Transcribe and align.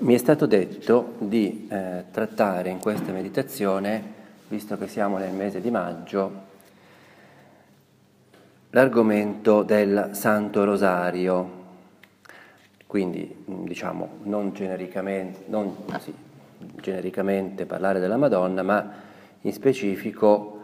mi 0.00 0.14
è 0.14 0.18
stato 0.18 0.46
detto 0.46 1.14
di 1.18 1.66
eh, 1.68 2.04
trattare 2.10 2.70
in 2.70 2.78
questa 2.78 3.10
meditazione, 3.10 4.16
visto 4.48 4.78
che 4.78 4.86
siamo 4.86 5.18
nel 5.18 5.32
mese 5.32 5.60
di 5.60 5.70
maggio, 5.70 6.46
l'argomento 8.70 9.62
del 9.62 10.10
Santo 10.12 10.64
Rosario, 10.64 11.56
quindi 12.86 13.44
diciamo 13.44 14.18
non 14.22 14.52
genericamente, 14.52 15.44
non, 15.46 15.74
sì, 15.98 16.14
genericamente 16.80 17.66
parlare 17.66 17.98
della 17.98 18.16
Madonna, 18.16 18.62
ma 18.62 18.92
in 19.40 19.52
specifico 19.52 20.60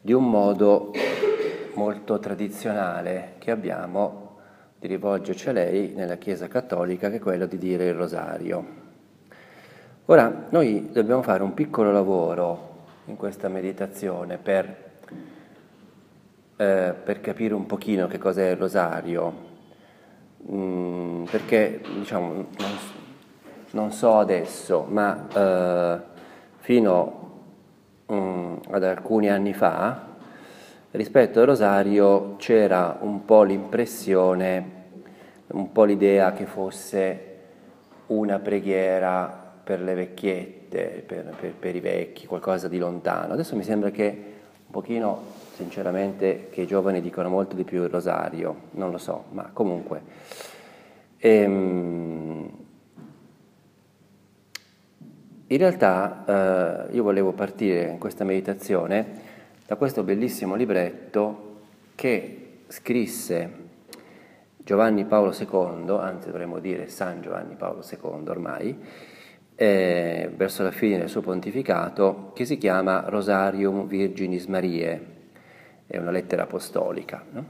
di 0.00 0.12
un 0.12 0.28
modo 0.30 0.92
molto 1.74 2.18
tradizionale 2.18 3.34
che 3.38 3.50
abbiamo 3.50 4.31
di 4.82 4.88
rivolgerci 4.88 5.48
a 5.48 5.52
lei 5.52 5.92
nella 5.94 6.16
Chiesa 6.16 6.48
Cattolica, 6.48 7.08
che 7.08 7.16
è 7.16 7.20
quello 7.20 7.46
di 7.46 7.56
dire 7.56 7.86
il 7.86 7.94
rosario. 7.94 8.80
Ora, 10.06 10.46
noi 10.48 10.90
dobbiamo 10.90 11.22
fare 11.22 11.44
un 11.44 11.54
piccolo 11.54 11.92
lavoro 11.92 12.70
in 13.04 13.14
questa 13.14 13.46
meditazione 13.46 14.38
per, 14.38 14.76
eh, 16.56 16.94
per 17.04 17.20
capire 17.20 17.54
un 17.54 17.66
pochino 17.66 18.08
che 18.08 18.18
cos'è 18.18 18.50
il 18.50 18.56
rosario, 18.56 19.32
mm, 20.50 21.24
perché 21.26 21.80
diciamo, 21.98 22.32
non, 22.32 22.46
non, 23.70 23.92
so 23.92 24.18
adesso, 24.18 24.84
ma 24.88 25.28
eh, 25.32 26.00
fino 26.56 27.42
mm, 28.12 28.54
ad 28.68 28.82
alcuni 28.82 29.30
anni 29.30 29.54
fa, 29.54 30.11
rispetto 30.92 31.40
al 31.40 31.46
rosario 31.46 32.36
c'era 32.36 32.98
un 33.00 33.24
po' 33.24 33.42
l'impressione, 33.42 34.70
un 35.48 35.72
po' 35.72 35.84
l'idea 35.84 36.32
che 36.32 36.46
fosse 36.46 37.28
una 38.06 38.38
preghiera 38.38 39.40
per 39.62 39.80
le 39.80 39.94
vecchiette, 39.94 41.02
per, 41.06 41.34
per, 41.38 41.52
per, 41.52 41.76
i 41.76 41.80
vecchi, 41.80 42.26
qualcosa 42.26 42.68
di 42.68 42.78
lontano. 42.78 43.32
Adesso 43.32 43.56
mi 43.56 43.62
sembra 43.62 43.90
che 43.90 44.06
un 44.66 44.70
pochino, 44.70 45.22
sinceramente, 45.54 46.48
che 46.50 46.62
i 46.62 46.66
giovani 46.66 47.00
dicono 47.00 47.28
molto 47.28 47.56
di 47.56 47.64
più 47.64 47.82
il 47.82 47.88
rosario, 47.88 48.54
non 48.72 48.90
lo 48.90 48.98
so, 48.98 49.24
ma 49.30 49.48
comunque. 49.52 50.02
Ehm, 51.18 52.50
in 55.46 55.58
realtà 55.58 56.88
eh, 56.88 56.94
io 56.94 57.02
volevo 57.02 57.32
partire 57.32 57.88
in 57.88 57.98
questa 57.98 58.24
meditazione 58.24 59.30
da 59.66 59.76
questo 59.76 60.02
bellissimo 60.02 60.54
libretto 60.54 61.60
che 61.94 62.62
scrisse 62.66 63.60
Giovanni 64.56 65.04
Paolo 65.04 65.32
II, 65.32 65.96
anzi 65.98 66.28
dovremmo 66.28 66.58
dire 66.58 66.88
San 66.88 67.20
Giovanni 67.20 67.54
Paolo 67.54 67.82
II 67.88 68.28
ormai, 68.28 68.76
eh, 69.54 70.30
verso 70.34 70.62
la 70.62 70.70
fine 70.70 70.98
del 70.98 71.08
suo 71.08 71.20
pontificato, 71.20 72.32
che 72.34 72.44
si 72.44 72.58
chiama 72.58 73.04
Rosarium 73.06 73.86
Virginis 73.86 74.46
Mariae, 74.46 75.10
è 75.86 75.96
una 75.98 76.10
lettera 76.10 76.42
apostolica, 76.42 77.24
no? 77.30 77.44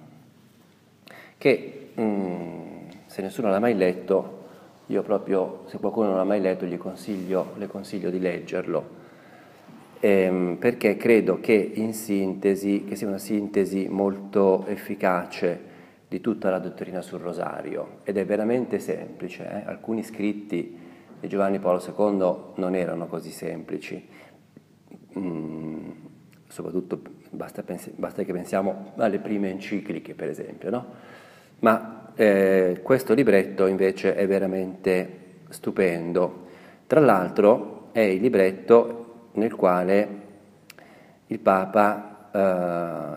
che 1.38 1.92
mm, 1.98 2.88
se 3.06 3.22
nessuno 3.22 3.48
l'ha 3.48 3.60
mai 3.60 3.74
letto, 3.74 4.41
io 4.86 5.02
proprio, 5.02 5.64
se 5.66 5.78
qualcuno 5.78 6.08
non 6.08 6.16
l'ha 6.16 6.24
mai 6.24 6.41
letto, 6.41 6.66
gli 6.66 6.76
consiglio, 6.76 7.54
le 7.56 7.66
consiglio 7.66 8.10
di 8.10 8.19
leggerlo 8.20 9.00
ehm, 10.05 10.56
perché 10.58 10.97
credo 10.97 11.39
che 11.39 11.53
in 11.53 11.95
sintesi, 11.95 12.84
che 12.84 12.97
sia 12.97 13.06
una 13.06 13.19
sintesi 13.19 13.86
molto 13.89 14.67
efficace 14.67 15.70
di 16.09 16.20
tutta 16.20 16.50
la 16.50 16.59
dottrina 16.59 17.00
sul 17.00 17.20
rosario 17.20 18.00
ed 18.03 18.17
è 18.17 18.27
veramente 18.27 18.81
semplice. 18.81 19.44
Eh? 19.44 19.62
Alcuni 19.64 20.03
scritti 20.03 20.77
di 21.20 21.28
Giovanni 21.28 21.61
Paolo 21.61 21.81
II 21.81 22.53
non 22.56 22.75
erano 22.75 23.06
così 23.06 23.31
semplici, 23.31 24.05
mm, 25.17 25.91
soprattutto 26.48 27.00
basta, 27.31 27.62
pens- 27.62 27.91
basta, 27.91 28.25
che 28.25 28.32
pensiamo 28.32 28.93
alle 28.97 29.21
prime 29.21 29.50
encicliche 29.50 30.15
per 30.15 30.28
esempio, 30.28 30.69
no? 30.69 30.87
ma 31.60 32.10
eh, 32.16 32.81
questo 32.82 33.15
libretto 33.15 33.66
invece 33.66 34.16
è 34.16 34.26
veramente 34.26 35.21
stupendo. 35.49 36.47
Tra 36.88 36.99
l'altro 36.99 37.91
è 37.93 38.00
il 38.00 38.21
libretto 38.21 39.01
nel 39.32 39.54
quale 39.54 40.20
il 41.26 41.38
Papa 41.38 42.28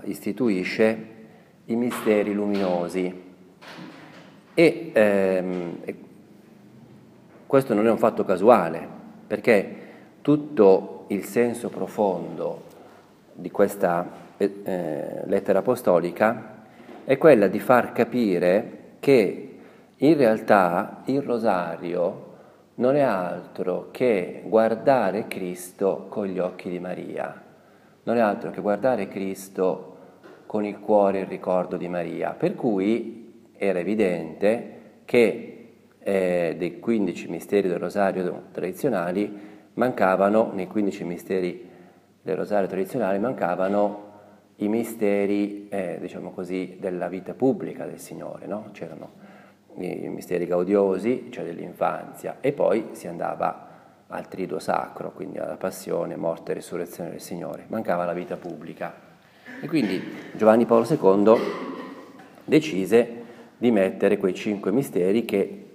eh, 0.04 0.10
istituisce 0.10 1.14
i 1.66 1.76
misteri 1.76 2.34
luminosi. 2.34 3.24
E 4.54 4.92
ehm, 4.94 5.78
questo 7.46 7.74
non 7.74 7.88
è 7.88 7.92
un 7.92 7.98
fatto 7.98 8.24
casuale 8.24 8.88
perché 9.28 9.76
tutto 10.22 11.06
il 11.08 11.24
senso 11.26 11.70
profondo 11.70 12.64
di 13.34 13.52
questa 13.52 14.24
eh, 14.38 14.62
eh 14.64 15.22
lettera 15.26 15.60
apostolica 15.60 16.64
è 17.04 17.18
quella 17.18 17.48
di 17.48 17.60
far 17.60 17.92
capire 17.92 18.96
che 19.00 19.58
in 19.98 20.18
realtà 20.18 21.02
il 21.06 21.22
rosario 21.22 22.25
non 22.76 22.96
è 22.96 23.02
altro 23.02 23.90
che 23.92 24.44
guardare 24.46 25.28
Cristo 25.28 26.08
con 26.10 26.26
gli 26.28 26.40
occhi 26.40 26.70
di 26.70 26.80
Maria, 26.80 27.42
non 28.04 28.18
è 28.18 28.20
altro 28.20 28.52
che 28.52 28.62
guardare 28.62 29.08
Cristo 29.08 29.94
con 30.46 30.66
il 30.66 30.80
cuore 30.80 31.20
e 31.20 31.22
il 31.22 31.28
ricordo 31.28 31.78
di 31.78 31.88
Maria, 31.88 32.32
per 32.32 32.56
cui 32.56 33.50
era 33.54 33.80
evidente 33.80 35.02
che 35.06 35.52
eh, 36.00 36.56
dei 36.58 36.80
15 36.80 37.30
misteri 37.30 37.68
del 37.68 37.80
rosario 37.80 38.44
tradizionali 38.52 39.40
mancavano, 39.74 40.52
nei 40.54 40.68
15 40.68 41.04
misteri 41.04 41.70
del 42.22 42.36
rosario 42.36 42.68
tradizionale 42.68 43.18
mancavano 43.18 44.04
i 44.58 44.68
misteri, 44.68 45.68
eh, 45.70 45.98
diciamo 46.00 46.32
così, 46.32 46.78
della 46.80 47.08
vita 47.08 47.34
pubblica 47.34 47.86
del 47.86 48.00
Signore, 48.00 48.46
no? 48.48 48.70
C'erano 48.72 49.24
i 49.78 50.10
misteri 50.10 50.46
gaudiosi, 50.46 51.28
cioè 51.30 51.44
dell'infanzia, 51.44 52.38
e 52.40 52.54
poi 52.54 52.90
si 52.92 53.08
andava 53.08 53.66
al 54.08 54.28
triduo 54.28 54.60
sacro, 54.60 55.12
quindi 55.12 55.38
alla 55.38 55.58
passione, 55.58 56.16
morte 56.16 56.52
e 56.52 56.56
risurrezione 56.56 57.10
del 57.10 57.22
Signore. 57.22 57.66
Mancava 57.68 58.06
la 58.06 58.14
vita 58.14 58.38
pubblica. 58.38 58.94
E 59.62 59.68
quindi 59.68 60.02
Giovanni 60.34 60.66
Paolo 60.66 60.86
II 60.88 61.36
decise 62.44 63.24
di 63.58 63.72
mettere 63.72 64.18
quei 64.18 64.34
cinque 64.34 64.72
misteri 64.72 65.26
che, 65.26 65.72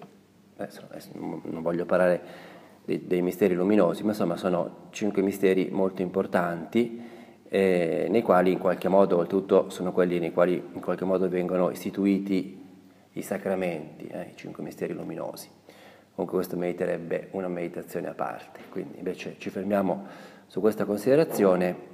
adesso, 0.56 0.82
adesso 0.88 1.10
non 1.14 1.62
voglio 1.62 1.84
parlare 1.84 2.48
dei, 2.84 3.06
dei, 3.06 3.22
misteri 3.22 3.54
luminosi, 3.54 4.02
ma 4.02 4.10
insomma 4.10 4.36
sono 4.36 4.88
cinque 4.90 5.22
misteri 5.22 5.68
molto 5.70 6.02
importanti, 6.02 7.02
eh, 7.48 8.06
nei 8.08 8.22
quali 8.22 8.52
in 8.52 8.58
qualche 8.58 8.88
modo, 8.88 9.16
oltretutto, 9.16 9.70
sono 9.70 9.92
quelli 9.92 10.18
nei 10.20 10.32
quali 10.32 10.62
in 10.72 10.80
qualche 10.80 11.04
modo 11.04 11.28
vengono 11.28 11.70
istituiti 11.70 12.59
i 13.12 13.22
sacramenti, 13.22 14.06
eh, 14.06 14.30
i 14.32 14.36
cinque 14.36 14.62
misteri 14.62 14.92
luminosi. 14.92 15.48
Comunque 16.14 16.38
questo 16.38 16.56
meriterebbe 16.56 17.28
una 17.32 17.48
meditazione 17.48 18.08
a 18.08 18.14
parte, 18.14 18.60
quindi 18.68 18.98
invece 18.98 19.36
ci 19.38 19.50
fermiamo 19.50 20.06
su 20.46 20.60
questa 20.60 20.84
considerazione. 20.84 21.88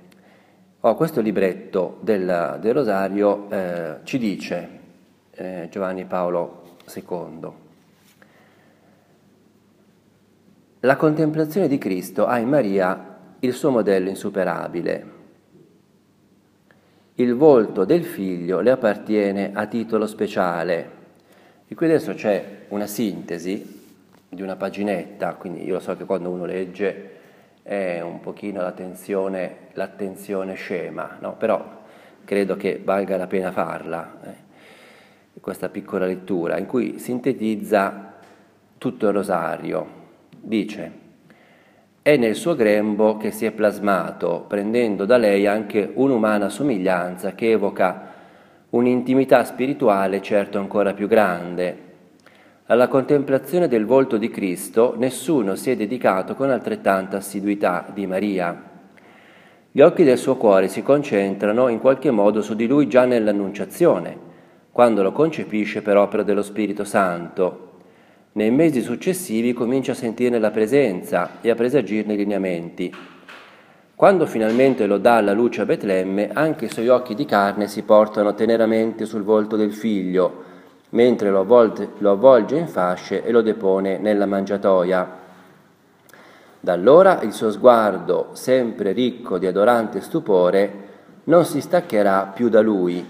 Oh, 0.81 0.95
questo 0.95 1.21
libretto 1.21 1.99
del, 2.01 2.59
del 2.61 2.75
Rosario 2.75 3.51
eh, 3.51 3.99
ci 4.05 4.19
dice 4.19 4.69
eh, 5.33 5.69
Giovanni 5.71 6.05
Paolo 6.05 6.79
II, 6.93 7.51
la 10.81 10.97
contemplazione 10.97 11.69
di 11.69 11.79
Cristo 11.79 12.27
ha 12.27 12.39
in 12.39 12.49
Maria 12.49 13.17
il 13.41 13.53
suo 13.53 13.71
modello 13.71 14.09
insuperabile. 14.09 15.15
Il 17.15 17.35
volto 17.35 17.85
del 17.85 18.05
figlio 18.05 18.61
le 18.61 18.71
appartiene 18.71 19.53
a 19.55 19.67
titolo 19.67 20.07
speciale 20.07 20.96
e 21.69 21.75
qui 21.75 21.87
adesso 21.87 22.15
c'è 22.15 22.67
una 22.69 22.87
sintesi 22.87 23.85
di 24.29 24.43
una 24.43 24.57
paginetta, 24.57 25.35
quindi 25.35 25.65
io 25.65 25.75
lo 25.75 25.81
so 25.81 25.97
che 25.97 26.05
quando 26.05 26.31
uno 26.31 26.45
legge 26.45 27.11
è 27.63 28.01
un 28.01 28.21
pochino 28.21 28.61
l'attenzione, 28.61 29.57
l'attenzione 29.73 30.55
scema, 30.55 31.17
no? 31.21 31.35
però 31.37 31.83
credo 32.25 32.57
che 32.57 32.81
valga 32.83 33.17
la 33.17 33.27
pena 33.27 33.51
farla, 33.51 34.19
eh, 34.23 35.41
questa 35.41 35.69
piccola 35.69 36.07
lettura, 36.07 36.59
in 36.59 36.67
cui 36.67 36.99
sintetizza 36.99 38.15
tutto 38.79 39.07
il 39.07 39.13
rosario. 39.13 40.05
Dice, 40.41 40.93
è 42.03 42.17
nel 42.17 42.37
suo 42.37 42.55
grembo 42.55 43.17
che 43.17 43.33
si 43.33 43.47
è 43.47 43.51
plasmato, 43.51 44.45
prendendo 44.47 45.05
da 45.05 45.17
lei 45.17 45.47
anche 45.47 45.91
un'umana 45.93 46.49
somiglianza 46.49 47.35
che 47.35 47.51
evoca 47.51 48.15
un'intimità 48.77 49.45
spirituale 49.45 50.23
certo 50.23 50.59
ancora 50.59 50.95
più 50.95 51.09
grande. 51.09 51.85
Alla 52.67 52.89
contemplazione 52.89 53.69
del 53.69 53.87
volto 53.87 54.17
di 54.17 54.29
Cristo 54.29 54.95
nessuno 54.99 55.55
si 55.55 55.71
è 55.71 55.77
dedicato 55.77 56.35
con 56.35 56.51
altrettanta 56.51 57.17
assiduità 57.17 57.87
di 57.93 58.07
Maria. 58.07 58.71
Gli 59.71 59.81
occhi 59.81 60.05
del 60.05 60.19
suo 60.19 60.37
cuore 60.37 60.69
si 60.69 60.83
concentrano 60.83 61.69
in 61.69 61.81
qualche 61.81 62.11
modo 62.11 62.43
su 62.43 62.55
di 62.55 62.67
lui 62.67 62.89
già 62.89 63.05
nell'Annunciazione, 63.05 64.17
quando 64.73 65.03
lo 65.03 65.13
concepisce 65.13 65.83
per 65.83 65.97
opera 65.97 66.23
dello 66.23 66.43
Spirito 66.43 66.85
Santo, 66.85 67.63
nei 68.33 68.51
mesi 68.51 68.83
successivi 68.83 69.53
comincia 69.55 69.93
a 69.93 69.95
sentirne 69.95 70.39
la 70.39 70.51
presenza 70.51 71.41
e 71.41 71.51
a 71.51 71.55
presagirne 71.55 72.13
i 72.13 72.17
lineamenti. 72.17 72.95
Quando 73.97 74.27
finalmente 74.27 74.85
lo 74.85 74.99
dà 74.99 75.17
alla 75.17 75.33
luce 75.33 75.63
a 75.63 75.65
Betlemme, 75.65 76.29
anche 76.31 76.67
i 76.67 76.71
suoi 76.71 76.89
occhi 76.89 77.15
di 77.15 77.25
carne 77.25 77.67
si 77.67 77.83
portano 77.83 78.35
teneramente 78.35 79.07
sul 79.07 79.23
volto 79.23 79.57
del 79.57 79.73
figlio, 79.73 80.45
mentre 80.91 81.31
lo, 81.31 81.41
avvolte, 81.41 81.93
lo 81.97 82.11
avvolge 82.11 82.59
in 82.59 82.69
fasce 82.69 83.25
e 83.25 83.33
lo 83.33 83.41
depone 83.41 83.97
nella 83.97 84.27
mangiatoia. 84.27 85.09
Da 86.61 86.73
allora 86.75 87.23
il 87.23 87.33
suo 87.33 87.51
sguardo, 87.51 88.29
sempre 88.33 88.93
ricco 88.93 89.39
di 89.39 89.47
adorante 89.47 90.03
stupore, 90.03 90.85
non 91.25 91.47
si 91.47 91.63
staccherà 91.63 92.31
più 92.35 92.51
da 92.51 92.61
lui. 92.61 93.03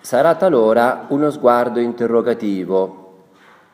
Sarà 0.00 0.34
talora 0.34 1.04
uno 1.08 1.28
sguardo 1.28 1.78
interrogativo, 1.78 3.01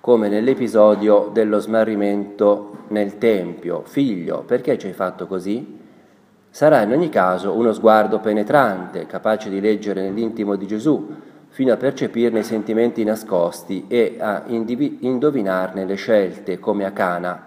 come 0.00 0.28
nell'episodio 0.28 1.30
dello 1.32 1.58
smarrimento 1.58 2.84
nel 2.88 3.18
Tempio. 3.18 3.82
Figlio, 3.84 4.42
perché 4.46 4.78
ci 4.78 4.86
hai 4.86 4.92
fatto 4.92 5.26
così? 5.26 5.76
Sarà 6.50 6.82
in 6.82 6.92
ogni 6.92 7.08
caso 7.08 7.56
uno 7.56 7.72
sguardo 7.72 8.20
penetrante, 8.20 9.06
capace 9.06 9.50
di 9.50 9.60
leggere 9.60 10.02
nell'intimo 10.02 10.56
di 10.56 10.66
Gesù, 10.66 11.14
fino 11.48 11.72
a 11.72 11.76
percepirne 11.76 12.40
i 12.40 12.44
sentimenti 12.44 13.04
nascosti 13.04 13.86
e 13.88 14.16
a 14.18 14.44
indovinarne 14.46 15.84
le 15.84 15.94
scelte, 15.94 16.58
come 16.58 16.84
a 16.84 16.92
Cana. 16.92 17.42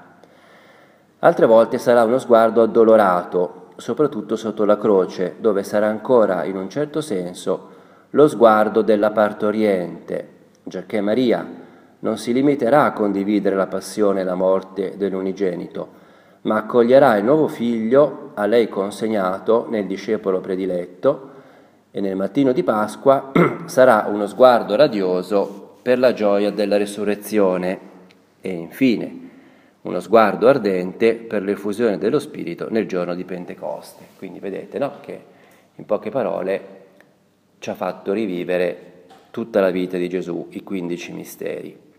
Altre 1.20 1.46
volte 1.46 1.78
sarà 1.78 2.04
uno 2.04 2.20
sguardo 2.20 2.62
addolorato, 2.62 3.68
soprattutto 3.78 4.36
sotto 4.36 4.66
la 4.66 4.78
croce, 4.78 5.36
dove 5.40 5.64
sarà 5.64 5.88
ancora, 5.88 6.44
in 6.46 6.58
un 6.58 6.70
certo 6.70 7.02
senso, 7.02 7.70
lo 8.12 8.28
sguardo 8.28 8.82
della 8.82 9.12
partoriente, 9.12 10.28
giacché 10.64 11.00
Maria, 11.00 11.61
non 12.02 12.18
si 12.18 12.34
limiterà 12.34 12.84
a 12.84 12.94
condividere 12.94 13.56
la 13.56 13.68
passione 13.68 14.22
e 14.22 14.24
la 14.24 14.36
morte 14.36 14.98
dell'unigenito, 14.98 16.00
ma 16.42 16.58
accoglierà 16.58 17.18
il 17.18 17.24
nuovo 17.24 17.48
figlio 17.48 18.32
a 18.34 18.46
lei 18.46 18.68
consegnato 18.68 19.68
nel 19.70 19.86
discepolo 19.86 20.40
prediletto 20.40 21.30
e 21.92 22.02
nel 22.02 22.16
mattino 22.16 22.52
di 22.52 22.64
Pasqua 22.64 23.32
sarà 23.66 24.06
uno 24.08 24.26
sguardo 24.26 24.76
radioso 24.76 25.78
per 25.82 26.00
la 26.00 26.14
gioia 26.14 26.52
della 26.52 26.78
resurrezione 26.78 27.90
e 28.42 28.50
infine 28.50 29.20
uno 29.82 30.00
sguardo 30.00 30.48
ardente 30.48 31.16
per 31.16 31.42
l'effusione 31.44 31.98
dello 31.98 32.20
Spirito 32.20 32.70
nel 32.70 32.88
giorno 32.88 33.16
di 33.16 33.24
Pentecoste. 33.24 34.04
Quindi 34.18 34.40
vedete 34.40 34.78
no? 34.78 34.94
che 35.02 35.20
in 35.76 35.86
poche 35.86 36.10
parole 36.10 36.80
ci 37.60 37.70
ha 37.70 37.76
fatto 37.76 38.14
rivivere 38.14 39.06
tutta 39.32 39.60
la 39.60 39.72
vita 39.72 39.98
di 39.98 40.08
Gesù, 40.10 40.48
i 40.52 40.64
quindici 40.64 41.12
misteri. 41.14 41.91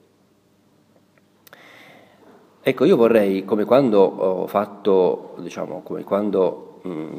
Ecco, 2.65 2.85
io 2.85 2.97
vorrei, 2.97 3.45
come 3.45 3.65
quando 3.65 4.01
ho 4.01 4.47
fatto, 4.47 5.35
diciamo, 5.41 5.81
come 5.83 6.05
quando 6.05 6.79
mh, 6.83 7.19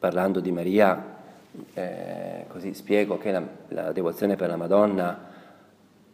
parlando 0.00 0.40
di 0.40 0.50
Maria, 0.50 1.16
eh, 1.74 2.46
così 2.48 2.74
spiego 2.74 3.16
che 3.16 3.30
la, 3.30 3.40
la 3.68 3.92
devozione 3.92 4.34
per 4.34 4.48
la 4.48 4.56
Madonna 4.56 5.28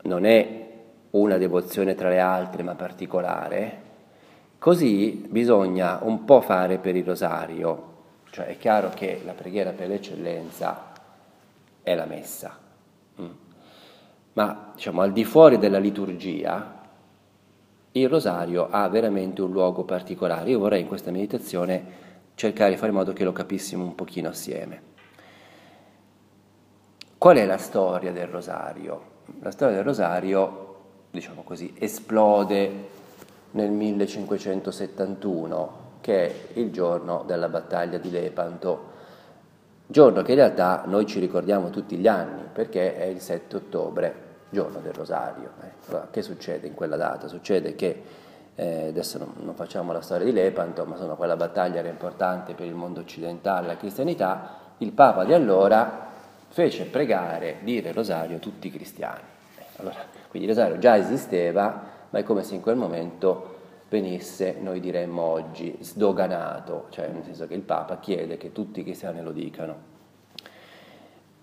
non 0.02 0.26
è 0.26 0.72
una 1.12 1.38
devozione 1.38 1.94
tra 1.94 2.10
le 2.10 2.20
altre 2.20 2.62
ma 2.62 2.74
particolare, 2.74 3.80
così 4.58 5.26
bisogna 5.26 6.00
un 6.02 6.26
po' 6.26 6.42
fare 6.42 6.76
per 6.76 6.96
il 6.96 7.04
rosario, 7.06 7.94
cioè 8.28 8.44
è 8.44 8.58
chiaro 8.58 8.90
che 8.90 9.22
la 9.24 9.32
preghiera 9.32 9.70
per 9.70 9.88
l'eccellenza 9.88 10.92
è 11.82 11.94
la 11.94 12.04
messa, 12.04 12.58
ma 14.34 14.72
diciamo 14.74 15.00
al 15.00 15.12
di 15.12 15.24
fuori 15.24 15.56
della 15.56 15.78
liturgia 15.78 16.75
il 18.00 18.10
rosario 18.10 18.68
ha 18.70 18.88
veramente 18.88 19.42
un 19.42 19.50
luogo 19.50 19.84
particolare. 19.84 20.50
Io 20.50 20.58
vorrei 20.58 20.82
in 20.82 20.86
questa 20.86 21.10
meditazione 21.10 22.04
cercare 22.34 22.70
di 22.70 22.76
fare 22.76 22.90
in 22.90 22.96
modo 22.96 23.12
che 23.12 23.24
lo 23.24 23.32
capissimo 23.32 23.84
un 23.84 23.94
pochino 23.94 24.28
assieme. 24.28 24.94
Qual 27.16 27.36
è 27.36 27.46
la 27.46 27.56
storia 27.56 28.12
del 28.12 28.26
rosario? 28.26 29.14
La 29.40 29.50
storia 29.50 29.76
del 29.76 29.84
rosario, 29.84 30.74
diciamo 31.10 31.42
così, 31.42 31.74
esplode 31.78 32.88
nel 33.52 33.70
1571, 33.70 35.84
che 36.02 36.26
è 36.26 36.58
il 36.58 36.70
giorno 36.70 37.24
della 37.26 37.48
battaglia 37.48 37.96
di 37.96 38.10
Lepanto, 38.10 38.92
giorno 39.86 40.20
che 40.20 40.32
in 40.32 40.38
realtà 40.38 40.82
noi 40.86 41.06
ci 41.06 41.18
ricordiamo 41.18 41.70
tutti 41.70 41.96
gli 41.96 42.06
anni, 42.06 42.42
perché 42.52 42.96
è 42.96 43.04
il 43.04 43.20
7 43.20 43.56
ottobre 43.56 44.25
giorno 44.56 44.78
del 44.80 44.94
rosario. 44.94 45.50
Eh. 45.62 45.70
Allora, 45.88 46.08
che 46.10 46.22
succede 46.22 46.66
in 46.66 46.72
quella 46.72 46.96
data? 46.96 47.28
Succede 47.28 47.74
che, 47.74 48.02
eh, 48.54 48.88
adesso 48.88 49.18
non, 49.18 49.32
non, 49.42 49.54
facciamo 49.54 49.92
la 49.92 50.00
storia 50.00 50.24
di 50.24 50.32
Lepanto, 50.32 50.86
ma 50.86 50.94
insomma 50.94 51.12
quella 51.12 51.36
battaglia 51.36 51.80
era 51.80 51.88
importante 51.88 52.54
per 52.54 52.64
il 52.64 52.74
mondo 52.74 53.00
occidentale, 53.00 53.66
la 53.66 53.76
cristianità, 53.76 54.74
il 54.78 54.92
Papa 54.92 55.24
di 55.24 55.34
allora 55.34 56.08
fece 56.48 56.84
pregare, 56.84 57.58
dire 57.64 57.90
il 57.90 57.94
rosario 57.94 58.38
tutti 58.38 58.68
i 58.68 58.70
cristiani. 58.70 59.20
Eh, 59.58 59.64
allora, 59.76 59.96
quindi 60.30 60.48
il 60.48 60.54
rosario 60.54 60.78
già 60.78 60.96
esisteva, 60.96 61.82
ma 62.08 62.18
è 62.18 62.22
come 62.22 62.42
se 62.42 62.54
in 62.54 62.62
quel 62.62 62.76
momento 62.76 63.54
venisse, 63.90 64.56
noi 64.58 64.80
diremmo 64.80 65.20
oggi, 65.20 65.76
sdoganato, 65.80 66.86
cioè 66.88 67.08
nel 67.08 67.24
senso 67.24 67.46
che 67.46 67.52
il 67.52 67.60
Papa 67.60 67.98
chiede 67.98 68.38
che 68.38 68.52
tutti 68.52 68.80
i 68.80 68.84
cristiani 68.84 69.20
lo 69.20 69.32
dicano. 69.32 69.94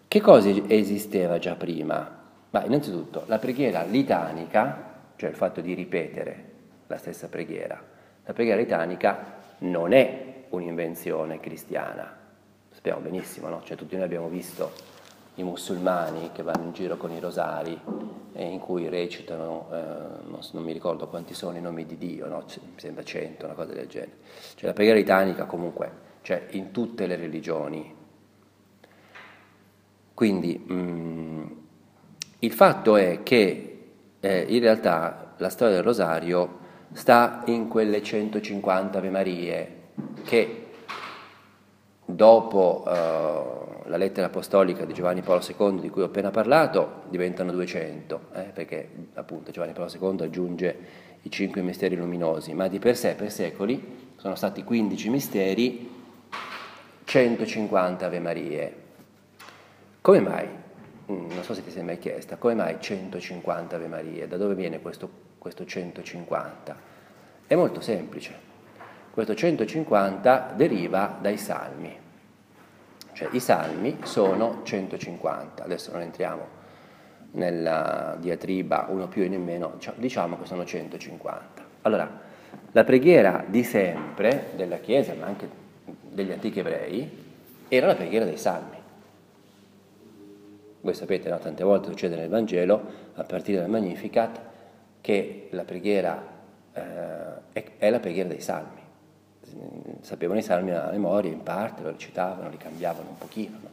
Che 0.07 0.19
cosa 0.19 0.49
esisteva 0.67 1.37
già 1.37 1.53
prima? 1.53 2.21
Ma 2.53 2.63
innanzitutto 2.65 3.23
la 3.25 3.39
preghiera 3.39 3.81
litanica, 3.81 4.91
cioè 5.15 5.31
il 5.31 5.35
fatto 5.35 5.59
di 5.59 5.73
ripetere 5.73 6.51
la 6.85 6.97
stessa 6.97 7.27
preghiera, 7.27 7.81
la 8.23 8.33
preghiera 8.33 8.59
litanica 8.59 9.41
non 9.59 9.91
è 9.91 10.45
un'invenzione 10.49 11.39
cristiana. 11.39 12.15
Sappiamo 12.69 12.99
benissimo, 13.01 13.49
no? 13.49 13.63
Cioè 13.63 13.75
tutti 13.75 13.95
noi 13.95 14.05
abbiamo 14.05 14.27
visto 14.27 14.71
i 15.35 15.43
musulmani 15.43 16.29
che 16.31 16.43
vanno 16.43 16.65
in 16.65 16.73
giro 16.73 16.95
con 16.95 17.11
i 17.11 17.19
rosari 17.19 17.79
e 18.33 18.45
in 18.45 18.59
cui 18.59 18.87
recitano, 18.87 19.69
eh, 19.71 19.75
non, 20.29 20.39
non, 20.51 20.63
mi 20.63 20.73
ricordo 20.73 21.07
quanti 21.07 21.33
sono 21.33 21.57
i 21.57 21.61
nomi 21.61 21.87
di 21.87 21.97
Dio, 21.97 22.27
no? 22.27 22.45
mi 22.45 22.73
sembra 22.75 23.03
cento, 23.03 23.45
una 23.45 23.55
cosa 23.55 23.73
del 23.73 23.87
genere. 23.87 24.17
Cioè 24.53 24.67
la 24.67 24.73
preghiera 24.73 24.99
litanica 24.99 25.45
comunque, 25.45 25.91
cioè 26.21 26.49
in 26.51 26.69
tutte 26.69 27.07
le 27.07 27.15
religioni. 27.15 27.95
Quindi 30.13 30.63
mh, 30.67 30.73
mm, 30.73 31.62
il 32.43 32.51
fatto 32.51 32.97
è 32.97 33.23
che 33.23 33.69
eh, 34.19 34.45
in 34.49 34.59
realtà 34.59 35.33
la 35.37 35.49
storia 35.49 35.75
del 35.75 35.83
rosario 35.83 36.59
sta 36.91 37.43
in 37.45 37.69
quelle 37.69 38.03
150 38.03 38.97
Ave 38.97 39.09
Marie 39.09 39.75
che 40.25 40.65
dopo 42.05 42.83
eh, 42.85 43.89
la 43.89 43.97
lettera 43.97 44.27
apostolica 44.27 44.83
di 44.83 44.93
Giovanni 44.93 45.21
Paolo 45.21 45.41
II 45.41 45.79
di 45.79 45.89
cui 45.89 46.01
ho 46.01 46.05
appena 46.05 46.31
parlato 46.31 47.03
diventano 47.09 47.51
200, 47.51 48.19
eh, 48.33 48.41
perché 48.53 48.89
appunto 49.13 49.51
Giovanni 49.51 49.73
Paolo 49.73 49.91
II 49.91 50.25
aggiunge 50.25 50.77
i 51.21 51.31
cinque 51.31 51.61
misteri 51.61 51.95
luminosi, 51.95 52.53
ma 52.53 52.67
di 52.67 52.79
per 52.79 52.97
sé 52.97 53.15
per 53.15 53.31
secoli 53.31 54.11
sono 54.17 54.35
stati 54.35 54.65
15 54.65 55.09
misteri, 55.09 55.89
150 57.05 58.05
Ave 58.05 58.19
Marie. 58.19 58.75
Come 60.01 60.19
mai? 60.19 60.62
Mm, 61.13 61.31
non 61.31 61.43
so 61.43 61.53
se 61.53 61.63
ti 61.63 61.69
sei 61.69 61.83
mai 61.83 61.99
chiesta, 61.99 62.37
come 62.37 62.55
mai 62.55 62.77
150 62.79 63.75
Ave 63.75 63.87
Marie? 63.87 64.27
Da 64.27 64.37
dove 64.37 64.55
viene 64.55 64.81
questo, 64.81 65.09
questo 65.37 65.65
150? 65.65 66.75
È 67.45 67.55
molto 67.55 67.81
semplice. 67.81 68.51
Questo 69.11 69.35
150 69.35 70.53
deriva 70.55 71.17
dai 71.21 71.37
salmi. 71.37 71.95
Cioè 73.13 73.27
i 73.31 73.39
salmi 73.39 73.99
sono 74.03 74.61
150. 74.63 75.63
Adesso 75.63 75.91
non 75.91 76.01
entriamo 76.01 76.61
nella 77.31 78.17
diatriba 78.19 78.87
uno 78.89 79.07
più 79.07 79.23
e 79.23 79.27
nemmeno, 79.27 79.77
diciamo 79.95 80.39
che 80.39 80.45
sono 80.45 80.65
150. 80.65 81.63
Allora, 81.83 82.09
la 82.71 82.83
preghiera 82.83 83.43
di 83.47 83.63
sempre 83.63 84.51
della 84.55 84.77
Chiesa, 84.77 85.13
ma 85.13 85.27
anche 85.27 85.47
degli 86.01 86.31
antichi 86.31 86.59
ebrei, 86.59 87.21
era 87.67 87.87
la 87.87 87.95
preghiera 87.95 88.25
dei 88.25 88.37
salmi. 88.37 88.81
Voi 90.83 90.93
sapete, 90.93 91.29
no? 91.29 91.39
tante 91.39 91.63
volte 91.63 91.87
succede 91.87 92.17
nel 92.17 92.27
Vangelo, 92.27 92.81
a 93.13 93.23
partire 93.23 93.59
dal 93.59 93.69
Magnificat, 93.69 94.37
che 94.99 95.47
la 95.51 95.63
preghiera 95.63 96.21
eh, 96.73 97.77
è, 97.77 97.89
la 97.89 98.01
preghiera 98.01 98.27
dei 98.27 98.41
salmi. 98.41 98.81
Sapevano 100.01 100.39
i 100.39 100.43
salmi 100.43 100.71
a 100.71 100.89
memoria, 100.91 101.31
in 101.31 101.41
parte, 101.41 101.83
lo 101.83 101.91
recitavano, 101.91 102.49
li 102.49 102.57
cambiavano 102.57 103.11
un 103.11 103.17
pochino. 103.17 103.57
No? 103.61 103.69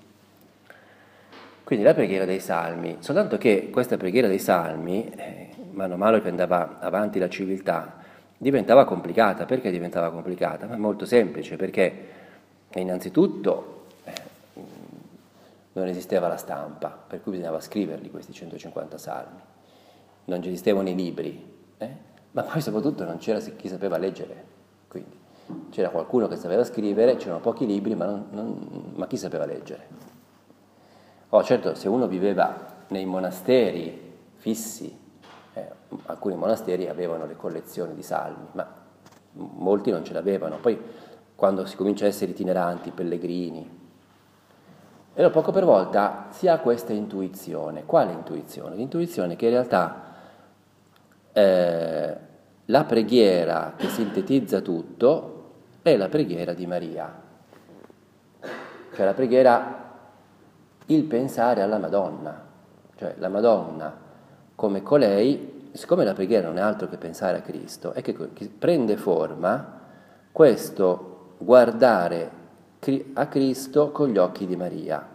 Quindi 1.64 1.84
la 1.84 1.94
preghiera 1.94 2.24
dei 2.24 2.38
salmi, 2.38 2.98
soltanto 3.00 3.38
che 3.38 3.70
questa 3.70 3.96
preghiera 3.96 4.28
dei 4.28 4.38
salmi, 4.38 5.10
eh, 5.16 5.48
mano 5.72 5.94
a 5.94 5.96
mano 5.96 6.20
che 6.20 6.28
andava 6.28 6.78
avanti 6.78 7.18
la 7.18 7.28
civiltà, 7.28 7.96
diventava 8.36 8.84
complicata. 8.84 9.46
Perché 9.46 9.72
diventava 9.72 10.12
complicata? 10.12 10.68
Ma 10.68 10.76
molto 10.76 11.06
semplice, 11.06 11.56
perché 11.56 12.06
innanzitutto 12.74 13.78
non 15.80 15.88
esisteva 15.88 16.28
la 16.28 16.37
stampa, 16.37 16.88
per 16.88 17.22
cui 17.22 17.32
bisognava 17.32 17.60
scriverli 17.60 18.10
questi 18.10 18.32
150 18.32 18.99
salmi. 18.99 19.40
Non 20.26 20.40
esistevano 20.42 20.88
i 20.88 20.94
libri, 20.94 21.58
Eh? 21.78 22.08
Ma 22.32 22.42
poi 22.42 22.60
soprattutto 22.60 23.04
non 23.04 23.16
c'era 23.16 23.40
chi 23.40 23.66
sapeva 23.66 23.96
leggere, 23.96 24.44
quindi 24.87 25.18
c'era 25.70 25.88
qualcuno 25.88 26.28
che 26.28 26.37
sapeva 26.37 26.62
scrivere, 26.62 27.16
c'erano 27.16 27.40
pochi 27.40 27.66
libri, 27.66 27.96
ma, 27.96 28.04
non, 28.04 28.26
non, 28.30 28.92
ma 28.94 29.06
chi 29.08 29.16
sapeva 29.16 29.46
leggere? 29.46 29.88
Oh, 31.30 31.42
certo, 31.42 31.75
se 31.75 31.88
uno 31.88 32.06
viveva 32.06 32.84
nei 32.88 33.04
monasteri 33.04 34.18
fissi, 34.37 34.96
eh, 35.54 35.68
alcuni 36.06 36.37
monasteri 36.37 36.88
avevano 36.88 37.26
le 37.26 37.34
collezioni 37.34 37.94
di 37.94 38.02
salmi, 38.02 38.46
ma 38.52 38.78
molti 39.32 39.90
non 39.90 40.04
ce 40.04 40.12
l'avevano. 40.12 40.58
Poi 40.58 40.78
quando 41.34 41.66
si 41.66 41.76
comincia 41.76 42.04
a 42.04 42.08
essere 42.08 42.30
itineranti, 42.30 42.90
pellegrini, 42.90 43.79
allora 45.20 45.34
poco 45.34 45.52
per 45.52 45.64
volta 45.64 46.26
si 46.30 46.48
ha 46.48 46.58
questa 46.58 46.92
intuizione. 46.92 47.84
Quale 47.84 48.12
intuizione? 48.12 48.74
L'intuizione 48.74 49.36
che 49.36 49.46
in 49.46 49.50
realtà 49.52 50.02
eh, 51.32 52.16
la 52.64 52.84
preghiera 52.84 53.74
che 53.76 53.88
sintetizza 53.88 54.60
tutto 54.60 55.36
è 55.82 55.96
la 55.96 56.08
preghiera 56.08 56.54
di 56.54 56.66
Maria, 56.66 57.12
cioè 58.94 59.04
la 59.04 59.12
preghiera, 59.12 59.88
il 60.86 61.04
pensare 61.04 61.62
alla 61.62 61.78
Madonna, 61.78 62.42
cioè 62.96 63.14
la 63.18 63.28
Madonna 63.28 63.94
come 64.54 64.82
colei, 64.82 65.70
siccome 65.72 66.04
la 66.04 66.14
preghiera 66.14 66.48
non 66.48 66.58
è 66.58 66.60
altro 66.60 66.88
che 66.88 66.96
pensare 66.96 67.38
a 67.38 67.42
Cristo, 67.42 67.92
è 67.92 68.02
che 68.02 68.14
prende 68.58 68.96
forma 68.96 69.78
questo 70.32 71.34
guardare 71.38 72.38
a 73.14 73.26
Cristo 73.26 73.90
con 73.90 74.08
gli 74.08 74.18
occhi 74.18 74.46
di 74.46 74.56
Maria. 74.56 75.09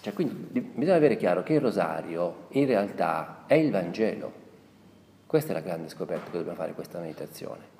Cioè, 0.00 0.12
quindi 0.14 0.60
bisogna 0.60 0.96
avere 0.96 1.16
chiaro 1.16 1.42
che 1.42 1.54
il 1.54 1.60
rosario 1.60 2.46
in 2.50 2.66
realtà 2.66 3.44
è 3.46 3.54
il 3.54 3.70
Vangelo. 3.70 4.32
Questa 5.26 5.50
è 5.50 5.54
la 5.54 5.60
grande 5.60 5.88
scoperta 5.88 6.30
che 6.30 6.38
dobbiamo 6.38 6.56
fare 6.56 6.70
in 6.70 6.74
questa 6.74 6.98
meditazione. 6.98 7.78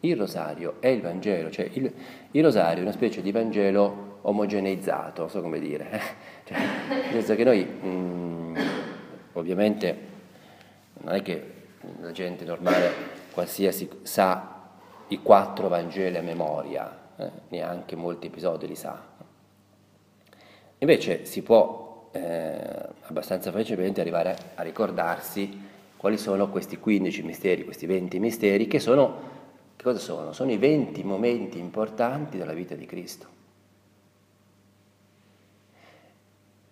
Il 0.00 0.16
rosario 0.16 0.76
è 0.80 0.88
il 0.88 1.00
Vangelo, 1.00 1.50
cioè 1.50 1.68
il, 1.72 1.92
il 2.30 2.42
rosario 2.42 2.78
è 2.78 2.82
una 2.82 2.92
specie 2.92 3.22
di 3.22 3.32
Vangelo 3.32 4.18
omogeneizzato, 4.22 5.22
non 5.22 5.30
so 5.30 5.40
come 5.40 5.58
dire. 5.58 5.90
Eh? 5.90 6.00
Cioè, 6.44 6.58
nel 6.88 7.10
senso 7.10 7.34
che 7.36 7.44
noi, 7.44 7.64
mm, 7.64 8.56
ovviamente, 9.32 9.98
non 11.00 11.14
è 11.14 11.22
che 11.22 11.52
la 12.00 12.12
gente 12.12 12.44
normale 12.44 12.92
qualsiasi 13.32 13.88
sa 14.02 14.54
i 15.08 15.22
quattro 15.22 15.68
Vangeli 15.68 16.18
a 16.18 16.22
memoria, 16.22 16.98
eh, 17.16 17.30
neanche 17.48 17.96
molti 17.96 18.26
episodi 18.26 18.66
li 18.66 18.74
sa. 18.74 19.12
Invece 20.84 21.24
si 21.24 21.40
può 21.40 22.10
eh, 22.12 22.60
abbastanza 23.04 23.50
facilmente 23.50 24.02
arrivare 24.02 24.36
a 24.54 24.62
ricordarsi 24.62 25.58
quali 25.96 26.18
sono 26.18 26.50
questi 26.50 26.76
15 26.76 27.22
misteri, 27.22 27.64
questi 27.64 27.86
20 27.86 28.18
misteri, 28.18 28.66
che 28.66 28.78
sono, 28.78 29.16
che 29.76 29.82
cosa 29.82 29.98
sono? 29.98 30.34
Sono 30.34 30.52
i 30.52 30.58
20 30.58 31.02
momenti 31.02 31.58
importanti 31.58 32.36
della 32.36 32.52
vita 32.52 32.74
di 32.74 32.84
Cristo. 32.84 33.26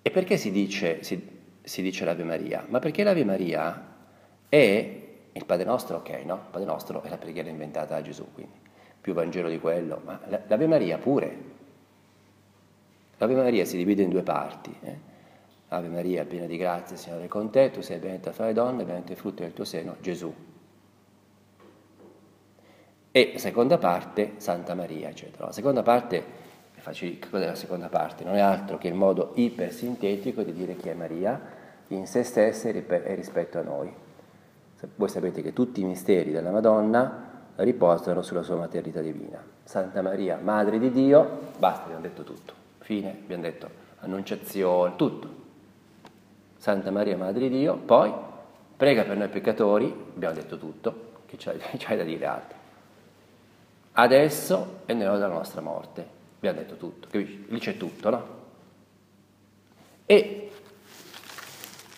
E 0.03 0.11
perché 0.11 0.37
si 0.37 0.51
dice, 0.51 1.03
si, 1.03 1.29
si 1.63 1.81
dice 1.81 2.05
l'Ave 2.05 2.25
Maria? 2.25 2.67
Ma 2.69 2.81
perché 2.81 3.05
l'Ave 3.05 3.25
Maria 3.25 3.95
è 4.47 5.01
il 5.33 5.45
Padre 5.47 5.65
Nostro, 5.65 5.97
ok, 5.97 6.11
no? 6.27 6.35
Il 6.35 6.51
Padre 6.51 6.67
Nostro 6.67 7.03
è 7.03 7.09
la 7.09 7.17
preghiera 7.17 7.49
inventata 7.49 7.95
da 7.95 8.03
Gesù, 8.03 8.31
quindi 8.35 8.61
più 9.01 9.15
Vangelo 9.15 9.49
di 9.49 9.59
quello, 9.59 10.03
ma 10.05 10.21
l'Ave 10.49 10.67
Maria 10.67 10.99
pure. 10.99 11.52
L'Ave 13.23 13.37
Maria 13.37 13.65
si 13.65 13.77
divide 13.77 14.03
in 14.03 14.11
due 14.11 14.23
parti. 14.23 14.77
Eh? 14.83 14.99
Ave 15.69 15.87
Maria, 15.87 16.25
piena 16.25 16.47
di 16.47 16.57
grazia, 16.57 16.97
Signore 16.97 17.27
è 17.27 17.29
con 17.29 17.51
te, 17.51 17.71
tu 17.71 17.81
sei 17.81 17.99
benedetta 17.99 18.33
fra 18.33 18.47
le 18.47 18.53
donne, 18.53 18.83
benedetto 18.83 19.13
il 19.13 19.19
frutto 19.19 19.43
del 19.43 19.53
tuo 19.53 19.65
seno, 19.65 19.95
Gesù. 20.01 20.35
E 23.13 23.35
seconda 23.37 23.79
parte, 23.79 24.33
Santa 24.39 24.75
Maria, 24.75 25.09
eccetera. 25.09 25.47
La 25.47 25.53
seconda 25.53 25.83
parte, 25.85 26.25
è 26.75 26.81
facile, 26.81 27.21
che 27.21 27.29
cos'è 27.31 27.47
la 27.47 27.55
seconda 27.55 27.89
parte? 27.89 28.25
Non 28.25 28.35
è 28.35 28.41
altro 28.41 28.77
che 28.77 28.89
il 28.89 28.95
modo 28.95 29.31
ipersintetico 29.37 30.43
di 30.43 30.53
dire 30.53 30.75
chi 30.75 30.89
è 30.89 30.95
Maria 30.95 31.41
in 31.89 32.09
se 32.09 32.25
stessa 32.25 32.71
e 32.71 33.15
rispetto 33.15 33.57
a 33.57 33.63
noi. 33.63 33.95
Voi 34.97 35.09
sapete 35.09 35.43
che 35.43 35.53
tutti 35.53 35.81
i 35.81 35.85
misteri 35.85 36.33
della 36.33 36.51
Madonna 36.51 37.51
riposano 37.55 38.21
sulla 38.23 38.43
sua 38.43 38.57
maternità 38.57 39.01
divina. 39.01 39.41
Santa 39.63 40.03
Maria, 40.03 40.41
Madre 40.43 40.81
di 40.81 40.91
Dio, 40.91 41.51
basta, 41.57 41.85
abbiamo 41.85 42.03
detto 42.03 42.25
tutto. 42.25 42.62
Fine, 42.83 43.11
abbiamo 43.11 43.43
detto 43.43 43.71
annunciazione, 44.01 44.97
tutto. 44.97 45.41
Santa 46.57 46.91
Maria, 46.91 47.17
Madre 47.17 47.49
di 47.49 47.59
Dio, 47.59 47.77
poi 47.77 48.13
prega 48.77 49.05
per 49.05 49.17
noi 49.17 49.29
peccatori, 49.29 49.93
abbiamo 50.15 50.35
detto 50.35 50.59
tutto, 50.59 51.11
che 51.27 51.37
c'hai 51.39 51.59
da 51.97 52.05
dire 52.05 52.27
altro. 52.27 52.57
Adesso 53.93 54.81
è 54.87 54.93
nell'ora 54.93 55.19
della 55.19 55.33
nostra 55.33 55.61
morte, 55.61 56.07
abbiamo 56.37 56.59
detto 56.59 56.77
tutto, 56.77 57.09
capisci? 57.11 57.47
Lì 57.49 57.59
c'è 57.59 57.77
tutto, 57.77 58.11
no? 58.11 58.27
E 60.07 60.51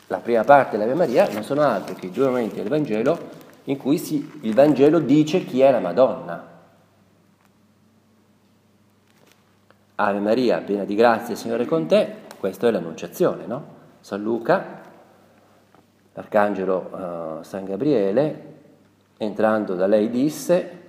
la 0.09 0.19
prima 0.19 0.45
parte 0.45 0.77
dell'Ave 0.77 0.95
Maria 0.95 1.29
non 1.31 1.43
sono 1.43 1.63
altro 1.63 1.95
che 1.95 2.07
i 2.07 2.11
due 2.11 2.27
momenti 2.27 2.57
del 2.57 2.69
Vangelo 2.69 3.43
in 3.65 3.77
cui 3.79 3.97
si, 3.97 4.41
il 4.43 4.55
Vangelo 4.55 4.99
dice 4.99 5.45
chi 5.45 5.61
è 5.61 5.71
la 5.71 5.81
Madonna. 5.81 6.53
Ave 9.97 10.19
Maria, 10.19 10.61
piena 10.61 10.85
di 10.85 10.97
grazia, 10.97 11.37
Signore 11.37 11.67
con 11.67 11.87
te, 11.87 12.23
questa 12.39 12.67
è 12.67 12.71
l'annunciazione, 12.73 13.47
no? 13.47 13.83
San 14.01 14.23
Luca, 14.23 14.83
l'arcangelo 16.13 17.39
uh, 17.39 17.43
San 17.45 17.65
Gabriele, 17.65 18.53
entrando 19.19 19.75
da 19.77 19.87
lei 19.87 20.11
disse, 20.11 20.83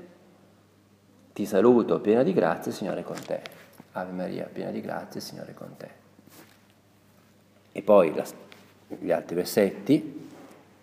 ti 1.33 1.45
saluto 1.45 1.99
piena 1.99 2.23
di 2.23 2.33
grazia, 2.33 2.71
Signore 2.71 3.03
con 3.03 3.17
te. 3.23 3.41
Ave 3.91 4.11
Maria, 4.11 4.49
piena 4.51 4.71
di 4.71 4.81
grazia, 4.81 5.21
Signore 5.21 5.53
con 5.53 5.75
te. 5.77 5.89
E 7.71 7.81
poi 7.83 8.13
la, 8.13 8.23
gli 8.87 9.11
altri 9.11 9.35
versetti, 9.35 10.29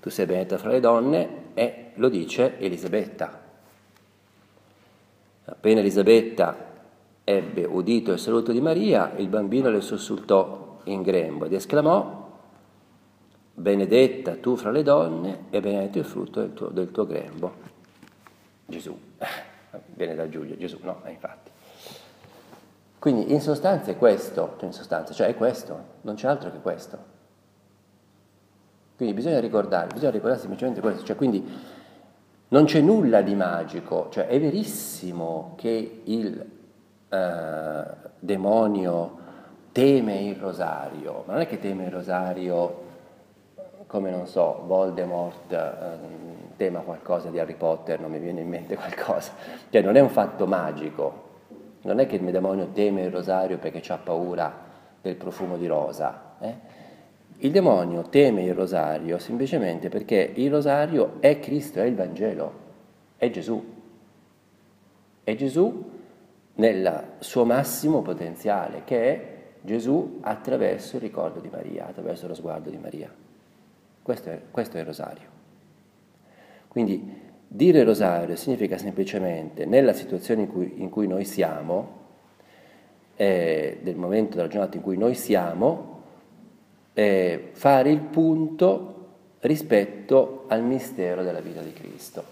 tu 0.01 0.11
sei 0.11 0.27
benedetta 0.27 0.59
fra 0.59 0.71
le 0.71 0.81
donne, 0.81 1.29
e 1.55 1.91
lo 1.95 2.09
dice 2.09 2.57
Elisabetta. 2.59 3.41
Appena 5.45 5.81
Elisabetta 5.81 6.71
ebbe 7.37 7.65
udito 7.65 8.13
il 8.13 8.19
saluto 8.19 8.53
di 8.53 8.61
Maria, 8.61 9.13
il 9.17 9.29
bambino 9.29 9.71
le 9.71 9.81
sussultò 9.81 10.81
in 10.85 11.03
grembo 11.03 11.45
ed 11.45 11.53
esclamò, 11.53 12.31
benedetta 13.55 14.37
tu 14.37 14.57
fra 14.57 14.71
le 14.71 14.83
donne 14.83 15.45
e 15.51 15.61
benedetto 15.61 15.99
il 15.99 16.05
frutto 16.05 16.41
del 16.41 16.53
tuo, 16.55 16.69
del 16.69 16.91
tuo 16.91 17.07
grembo. 17.07 17.53
Gesù, 18.67 18.97
viene 19.95 20.15
da 20.15 20.29
Giulio, 20.29 20.57
Gesù, 20.57 20.79
no, 20.83 21.03
eh, 21.05 21.11
infatti. 21.11 21.51
Quindi 22.99 23.33
in 23.33 23.41
sostanza 23.41 23.91
è 23.91 23.97
questo, 23.97 24.57
in 24.61 24.73
sostanza, 24.73 25.13
cioè 25.13 25.27
è 25.27 25.35
questo, 25.35 25.85
non 26.03 26.15
c'è 26.15 26.29
altro 26.29 26.51
che 26.51 26.59
questo. 26.61 27.11
Quindi 28.97 29.15
bisogna 29.15 29.41
ricordare, 29.41 29.89
bisogna 29.93 30.13
ricordare 30.13 30.41
semplicemente 30.41 30.81
questo, 30.81 31.05
cioè 31.05 31.17
quindi 31.17 31.45
non 32.49 32.65
c'è 32.67 32.81
nulla 32.81 33.23
di 33.23 33.35
magico, 33.35 34.09
cioè 34.11 34.27
è 34.27 34.39
verissimo 34.39 35.55
che 35.57 36.03
il 36.05 36.47
eh, 37.13 37.85
demonio 38.19 39.19
teme 39.71 40.23
il 40.23 40.37
rosario, 40.37 41.25
ma 41.27 41.35
non 41.35 41.43
è 41.43 41.47
che 41.47 41.59
teme 41.59 41.85
il 41.85 41.91
rosario 41.91 42.91
come 43.87 44.11
non 44.11 44.27
so, 44.27 44.63
Voldemort 44.65 45.53
eh, 45.53 46.57
tema 46.57 46.81
qualcosa 46.81 47.29
di 47.29 47.39
Harry 47.39 47.57
Potter, 47.57 48.01
non 48.01 48.11
mi 48.11 48.19
viene 48.19 48.41
in 48.41 48.49
mente 48.49 48.75
qualcosa, 48.77 49.33
cioè 49.69 49.83
non 49.83 49.97
è 49.97 50.01
un 50.01 50.09
fatto 50.09 50.47
magico, 50.47 51.31
non 51.83 51.99
è 51.99 52.07
che 52.07 52.17
il 52.17 52.31
demonio 52.31 52.69
teme 52.69 53.03
il 53.03 53.11
rosario 53.11 53.59
perché 53.59 53.93
ha 53.93 53.99
paura 53.99 54.71
del 55.03 55.17
profumo 55.17 55.59
di 55.59 55.67
rosa, 55.67 56.37
eh? 56.41 56.81
Il 57.39 57.51
demonio 57.51 58.03
teme 58.05 58.45
il 58.45 58.55
rosario 58.55 59.19
semplicemente 59.19 59.89
perché 59.89 60.33
il 60.37 60.49
rosario 60.49 61.17
è 61.19 61.41
Cristo, 61.41 61.81
è 61.81 61.85
il 61.85 61.97
Vangelo, 61.97 62.53
è 63.17 63.29
Gesù. 63.31 63.63
È 65.25 65.35
Gesù 65.35 65.91
nel 66.55 67.15
suo 67.19 67.45
massimo 67.45 68.03
potenziale, 68.03 68.83
che 68.85 69.05
è 69.05 69.33
Gesù 69.61 70.19
attraverso 70.23 70.97
il 70.97 71.03
ricordo 71.03 71.41
di 71.41 71.49
Maria, 71.49 71.87
attraverso 71.87 72.27
lo 72.27 72.35
sguardo 72.35 72.69
di 72.69 72.79
Maria. 72.79 73.11
Questo 74.03 74.31
è, 74.31 74.41
questo 74.51 74.77
è 74.77 74.81
il 74.81 74.87
rosario. 74.87 75.31
Quindi 76.69 77.21
dire 77.47 77.85
rosario 77.85 78.35
significa 78.37 78.77
semplicemente 78.79 79.65
nella 79.65 79.93
situazione 79.93 80.43
in 80.43 80.49
cui, 80.49 80.75
in 80.83 80.91
cui 80.91 81.07
noi 81.07 81.25
siamo, 81.25 82.01
eh, 83.15 83.79
del 83.83 83.97
momento 83.97 84.37
della 84.37 84.49
giornata 84.49 84.77
in 84.77 84.83
cui 84.83 84.97
noi 84.97 85.15
siamo, 85.15 86.01
eh, 86.95 87.51
fare 87.53 87.91
il 87.91 88.01
punto 88.01 88.89
rispetto 89.41 90.45
al 90.49 90.63
mistero 90.63 91.23
della 91.23 91.41
vita 91.41 91.61
di 91.61 91.73
Cristo. 91.73 92.25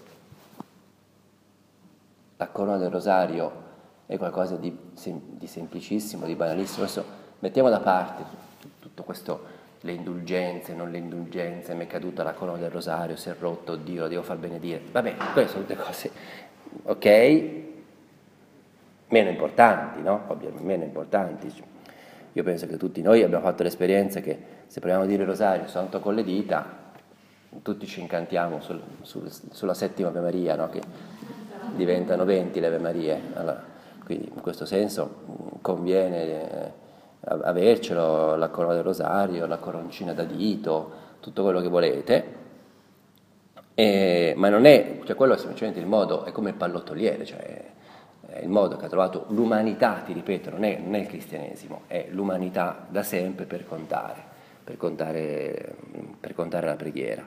La 2.37 2.47
corona 2.47 2.77
del 2.77 2.89
rosario 2.89 3.69
è 4.11 4.17
qualcosa 4.17 4.57
di, 4.57 4.77
di 4.93 5.47
semplicissimo, 5.47 6.25
di 6.25 6.35
banalissimo. 6.35 6.83
Adesso 6.83 7.05
mettiamo 7.39 7.69
da 7.69 7.79
parte 7.79 8.23
tutto 8.79 9.03
questo 9.03 9.59
le 9.79 9.93
indulgenze, 9.93 10.73
non 10.73 10.91
le 10.91 10.97
indulgenze, 10.97 11.73
mi 11.75 11.85
è 11.85 11.87
caduta 11.87 12.21
la 12.21 12.33
colonna 12.33 12.57
del 12.57 12.71
rosario, 12.71 13.15
si 13.15 13.29
è 13.29 13.35
rotto, 13.39 13.77
Dio, 13.77 14.01
lo 14.01 14.07
devo 14.09 14.21
far 14.21 14.35
benedire. 14.35 14.81
Vabbè, 14.91 15.15
quelle 15.31 15.47
sono 15.47 15.61
tutte 15.61 15.77
cose, 15.77 16.11
ok, 16.83 17.41
meno 19.07 19.29
importanti, 19.29 20.01
no? 20.01 20.23
Ovviamente 20.27 20.61
meno 20.61 20.83
importanti. 20.83 21.63
Io 22.33 22.43
penso 22.43 22.67
che 22.67 22.75
tutti 22.75 23.01
noi 23.01 23.23
abbiamo 23.23 23.45
fatto 23.45 23.63
l'esperienza 23.63 24.19
che 24.19 24.37
se 24.67 24.81
proviamo 24.81 25.05
a 25.05 25.07
dire 25.07 25.21
il 25.21 25.29
rosario 25.29 25.67
santo 25.67 26.01
con 26.01 26.15
le 26.15 26.25
dita, 26.25 26.79
tutti 27.61 27.87
ci 27.87 28.01
incantiamo 28.01 28.59
sul, 28.59 28.81
sul, 29.03 29.31
sulla 29.51 29.73
settima 29.73 30.09
Ave 30.09 30.19
Maria, 30.19 30.55
no? 30.55 30.67
che 30.67 30.81
diventano 31.75 32.25
20 32.25 32.59
le 32.59 32.67
Ave 32.67 32.77
Marie. 32.77 33.21
Allora, 33.35 33.70
quindi 34.11 34.29
in 34.33 34.41
questo 34.41 34.65
senso 34.65 35.59
conviene 35.61 36.25
eh, 36.25 36.71
avercelo, 37.21 38.35
la 38.35 38.49
corona 38.49 38.73
del 38.73 38.83
rosario, 38.83 39.45
la 39.45 39.57
coroncina 39.57 40.11
da 40.11 40.23
dito, 40.25 40.91
tutto 41.21 41.43
quello 41.43 41.61
che 41.61 41.69
volete, 41.69 42.39
e, 43.73 44.33
ma 44.35 44.49
non 44.49 44.65
è, 44.65 44.99
cioè 45.05 45.15
quello 45.15 45.35
è 45.35 45.37
semplicemente 45.37 45.79
il 45.79 45.85
modo, 45.85 46.25
è 46.25 46.31
come 46.31 46.49
il 46.49 46.55
pallottoliere, 46.55 47.23
cioè 47.23 47.69
è 48.27 48.41
il 48.41 48.49
modo 48.49 48.75
che 48.75 48.85
ha 48.85 48.89
trovato 48.89 49.25
l'umanità, 49.29 50.01
ti 50.05 50.11
ripeto, 50.11 50.49
non 50.49 50.63
è, 50.65 50.77
non 50.77 50.95
è 50.95 50.99
il 50.99 51.07
cristianesimo, 51.07 51.83
è 51.87 52.07
l'umanità 52.09 52.85
da 52.89 53.03
sempre 53.03 53.45
per 53.45 53.65
contare, 53.65 54.21
per 54.63 54.75
contare, 54.75 55.75
per 56.19 56.33
contare 56.33 56.67
la 56.67 56.75
preghiera. 56.75 57.25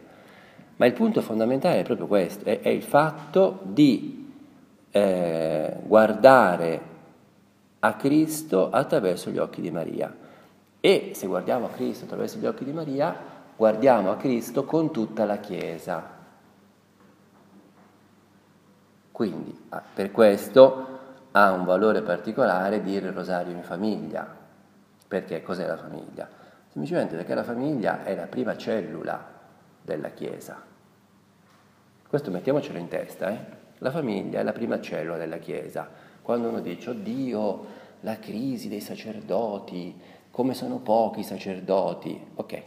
Ma 0.76 0.86
il 0.86 0.92
punto 0.92 1.22
fondamentale 1.22 1.80
è 1.80 1.84
proprio 1.84 2.06
questo, 2.06 2.44
è, 2.44 2.60
è 2.60 2.68
il 2.68 2.82
fatto 2.82 3.60
di 3.62 4.23
eh, 4.96 5.76
guardare 5.82 6.80
a 7.80 7.94
Cristo 7.94 8.70
attraverso 8.70 9.30
gli 9.30 9.38
occhi 9.38 9.60
di 9.60 9.72
Maria. 9.72 10.14
E 10.78 11.10
se 11.14 11.26
guardiamo 11.26 11.66
a 11.66 11.70
Cristo 11.70 12.04
attraverso 12.04 12.38
gli 12.38 12.46
occhi 12.46 12.64
di 12.64 12.72
Maria, 12.72 13.16
guardiamo 13.56 14.12
a 14.12 14.16
Cristo 14.16 14.64
con 14.64 14.92
tutta 14.92 15.24
la 15.24 15.38
Chiesa. 15.38 16.08
Quindi 19.10 19.66
ah, 19.70 19.82
per 19.92 20.12
questo 20.12 20.86
ha 21.32 21.50
un 21.50 21.64
valore 21.64 22.02
particolare 22.02 22.80
dire 22.80 23.08
il 23.08 23.14
rosario 23.14 23.52
in 23.52 23.64
famiglia. 23.64 24.24
Perché 25.08 25.42
cos'è 25.42 25.66
la 25.66 25.76
famiglia? 25.76 26.28
Semplicemente 26.68 27.16
perché 27.16 27.34
la 27.34 27.42
famiglia 27.42 28.04
è 28.04 28.14
la 28.14 28.26
prima 28.26 28.56
cellula 28.56 29.20
della 29.82 30.10
Chiesa. 30.10 30.62
Questo 32.06 32.30
mettiamocelo 32.30 32.78
in 32.78 32.86
testa, 32.86 33.30
eh? 33.30 33.62
La 33.78 33.90
famiglia 33.90 34.40
è 34.40 34.42
la 34.42 34.52
prima 34.52 34.80
cellula 34.80 35.16
della 35.16 35.38
Chiesa. 35.38 35.88
Quando 36.22 36.48
uno 36.48 36.60
dice, 36.60 36.90
oddio, 36.90 37.66
la 38.00 38.18
crisi 38.18 38.68
dei 38.68 38.80
sacerdoti, 38.80 39.94
come 40.30 40.54
sono 40.54 40.78
pochi 40.78 41.20
i 41.20 41.24
sacerdoti. 41.24 42.26
Ok, 42.34 42.62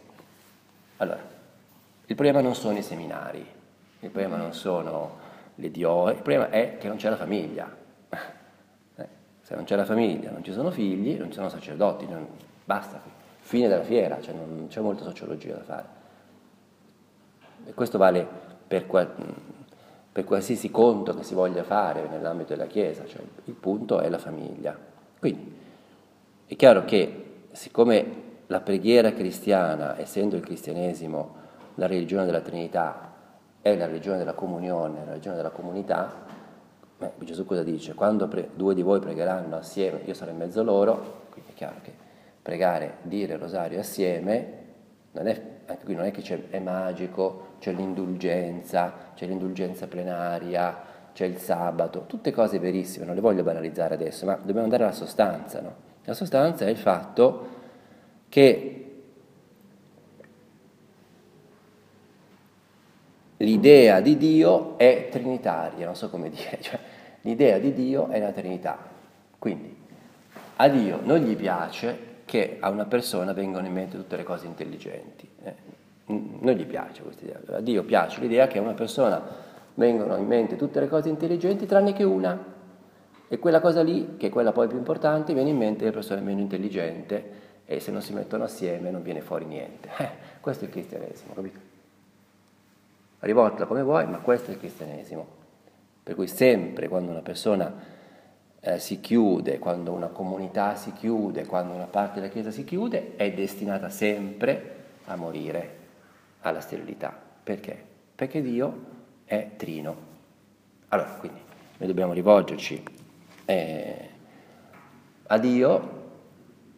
allora, 0.97 1.19
il 2.05 2.15
problema 2.15 2.41
non 2.41 2.55
sono 2.55 2.77
i 2.77 2.83
seminari, 2.83 3.39
il 3.39 4.09
problema 4.09 4.37
non 4.37 4.53
sono 4.53 5.25
le 5.55 5.71
diore, 5.71 6.13
il 6.13 6.21
problema 6.21 6.49
è 6.49 6.77
che 6.77 6.87
non 6.87 6.97
c'è 6.97 7.09
la 7.09 7.17
famiglia. 7.17 7.75
Eh, 8.99 9.07
se 9.41 9.53
non 9.53 9.65
c'è 9.65 9.75
la 9.75 9.85
famiglia, 9.85 10.31
non 10.31 10.43
ci 10.43 10.51
sono 10.51 10.71
figli, 10.71 11.19
non 11.19 11.27
ci 11.27 11.35
sono 11.35 11.49
sacerdoti, 11.49 12.07
non, 12.07 12.27
basta, 12.65 12.99
fine 13.41 13.67
della 13.67 13.83
fiera, 13.83 14.19
cioè 14.19 14.33
non 14.33 14.65
c'è 14.69 14.81
molta 14.81 15.03
sociologia 15.03 15.53
da 15.53 15.61
fare. 15.61 15.85
E 17.65 17.73
questo 17.75 17.99
vale 17.99 18.27
per, 18.65 18.87
per 20.17 20.25
qualsiasi 20.25 20.71
conto 20.71 21.13
che 21.13 21.21
si 21.21 21.35
voglia 21.35 21.61
fare 21.61 22.07
nell'ambito 22.09 22.55
della 22.55 22.65
Chiesa, 22.65 23.05
cioè 23.05 23.21
il 23.43 23.53
punto 23.53 23.99
è 23.99 24.09
la 24.09 24.17
famiglia. 24.17 24.75
Quindi 25.19 25.53
è 26.47 26.55
chiaro 26.55 26.85
che 26.85 27.41
siccome 27.51 28.23
la 28.47 28.59
preghiera 28.61 29.13
cristiana, 29.13 29.95
essendo 29.99 30.35
il 30.35 30.41
cristianesimo 30.41 31.35
la 31.75 31.85
religione 31.85 32.25
della 32.25 32.39
Trinità, 32.39 33.13
è 33.61 33.77
la 33.77 33.85
religione 33.85 34.17
della 34.17 34.33
comunione, 34.33 35.01
la 35.01 35.11
religione 35.11 35.35
della 35.35 35.51
comunità, 35.51 36.11
beh, 36.97 37.11
Gesù 37.19 37.45
cosa 37.45 37.61
dice? 37.61 37.93
Quando 37.93 38.27
pre- 38.27 38.49
due 38.55 38.73
di 38.73 38.81
voi 38.81 38.99
pregheranno 38.99 39.57
assieme, 39.57 40.01
io 40.03 40.15
sarò 40.15 40.31
in 40.31 40.37
mezzo 40.37 40.63
loro, 40.63 41.25
quindi 41.29 41.51
è 41.51 41.53
chiaro 41.53 41.75
che 41.83 41.93
pregare, 42.41 42.95
dire 43.03 43.33
il 43.33 43.39
rosario 43.39 43.79
assieme, 43.79 44.53
non 45.11 45.27
è, 45.27 45.41
anche 45.67 45.85
qui 45.85 45.93
non 45.93 46.05
è 46.05 46.11
che 46.11 46.49
è 46.49 46.57
magico, 46.57 47.46
c'è 47.59 47.71
l'indulgenza, 47.71 49.11
c'è 49.15 49.25
l'indulgenza 49.25 49.87
plenaria, 49.87 50.95
c'è 51.13 51.25
il 51.25 51.37
sabato, 51.37 52.05
tutte 52.05 52.31
cose 52.31 52.59
verissime, 52.59 53.05
non 53.05 53.15
le 53.15 53.21
voglio 53.21 53.43
banalizzare 53.43 53.95
adesso, 53.95 54.25
ma 54.25 54.35
dobbiamo 54.35 54.63
andare 54.63 54.83
alla 54.83 54.93
sostanza. 54.93 55.61
No? 55.61 55.75
La 56.03 56.13
sostanza 56.13 56.65
è 56.65 56.69
il 56.69 56.77
fatto 56.77 57.47
che 58.29 59.01
l'idea 63.37 63.99
di 63.99 64.17
Dio 64.17 64.77
è 64.77 65.07
trinitaria, 65.09 65.85
non 65.85 65.95
so 65.95 66.09
come 66.09 66.29
dire, 66.29 66.57
cioè, 66.61 66.79
l'idea 67.21 67.57
di 67.57 67.73
Dio 67.73 68.09
è 68.09 68.19
la 68.19 68.31
Trinità. 68.31 68.77
Quindi 69.37 69.75
a 70.57 70.67
Dio 70.69 70.99
non 71.03 71.19
gli 71.19 71.35
piace 71.35 72.05
che 72.25 72.57
a 72.59 72.69
una 72.69 72.85
persona 72.85 73.33
vengano 73.33 73.67
in 73.67 73.73
mente 73.73 73.97
tutte 73.97 74.17
le 74.17 74.23
cose 74.23 74.45
intelligenti. 74.45 75.29
Eh? 75.43 75.76
Non 76.07 76.53
gli 76.53 76.65
piace 76.65 77.01
questa 77.03 77.25
idea. 77.25 77.57
A 77.57 77.61
Dio 77.61 77.83
piace 77.83 78.21
l'idea 78.21 78.47
che 78.47 78.59
a 78.59 78.61
una 78.61 78.73
persona 78.73 79.21
vengono 79.73 80.15
in 80.15 80.25
mente 80.25 80.55
tutte 80.55 80.79
le 80.79 80.87
cose 80.87 81.09
intelligenti 81.09 81.65
tranne 81.65 81.93
che 81.93 82.03
una. 82.03 82.55
E 83.29 83.39
quella 83.39 83.59
cosa 83.59 83.81
lì, 83.83 84.15
che 84.15 84.27
è 84.27 84.29
quella 84.29 84.53
poi 84.53 84.67
più 84.67 84.77
importante, 84.77 85.33
viene 85.33 85.49
in 85.49 85.57
mente 85.57 85.83
le 85.83 85.91
persone 85.91 86.21
meno 86.21 86.39
intelligenti 86.39 87.21
e 87.65 87.79
se 87.81 87.91
non 87.91 88.01
si 88.01 88.13
mettono 88.13 88.45
assieme 88.45 88.89
non 88.89 89.03
viene 89.03 89.19
fuori 89.19 89.45
niente. 89.45 89.89
Eh, 89.97 90.09
questo 90.39 90.63
è 90.63 90.67
il 90.67 90.73
cristianesimo, 90.73 91.33
capito? 91.33 91.59
Rivoltala 93.19 93.65
come 93.65 93.83
vuoi, 93.83 94.07
ma 94.07 94.19
questo 94.19 94.51
è 94.51 94.53
il 94.53 94.59
cristianesimo. 94.59 95.25
Per 96.03 96.15
cui 96.15 96.27
sempre 96.27 96.87
quando 96.87 97.11
una 97.11 97.21
persona 97.21 97.73
eh, 98.61 98.79
si 98.79 99.01
chiude, 99.01 99.59
quando 99.59 99.91
una 99.91 100.07
comunità 100.07 100.75
si 100.75 100.93
chiude, 100.93 101.45
quando 101.45 101.73
una 101.73 101.87
parte 101.87 102.21
della 102.21 102.31
Chiesa 102.31 102.51
si 102.51 102.63
chiude, 102.63 103.17
è 103.17 103.33
destinata 103.33 103.89
sempre 103.89 104.75
a 105.05 105.17
morire 105.17 105.76
alla 106.41 106.59
sterilità. 106.59 107.17
Perché? 107.43 107.83
Perché 108.15 108.41
Dio 108.41 108.95
è 109.25 109.51
trino. 109.55 109.95
Allora, 110.89 111.09
quindi 111.19 111.39
noi 111.77 111.87
dobbiamo 111.87 112.13
rivolgerci 112.13 112.83
eh, 113.45 114.09
a 115.27 115.37
Dio, 115.37 116.05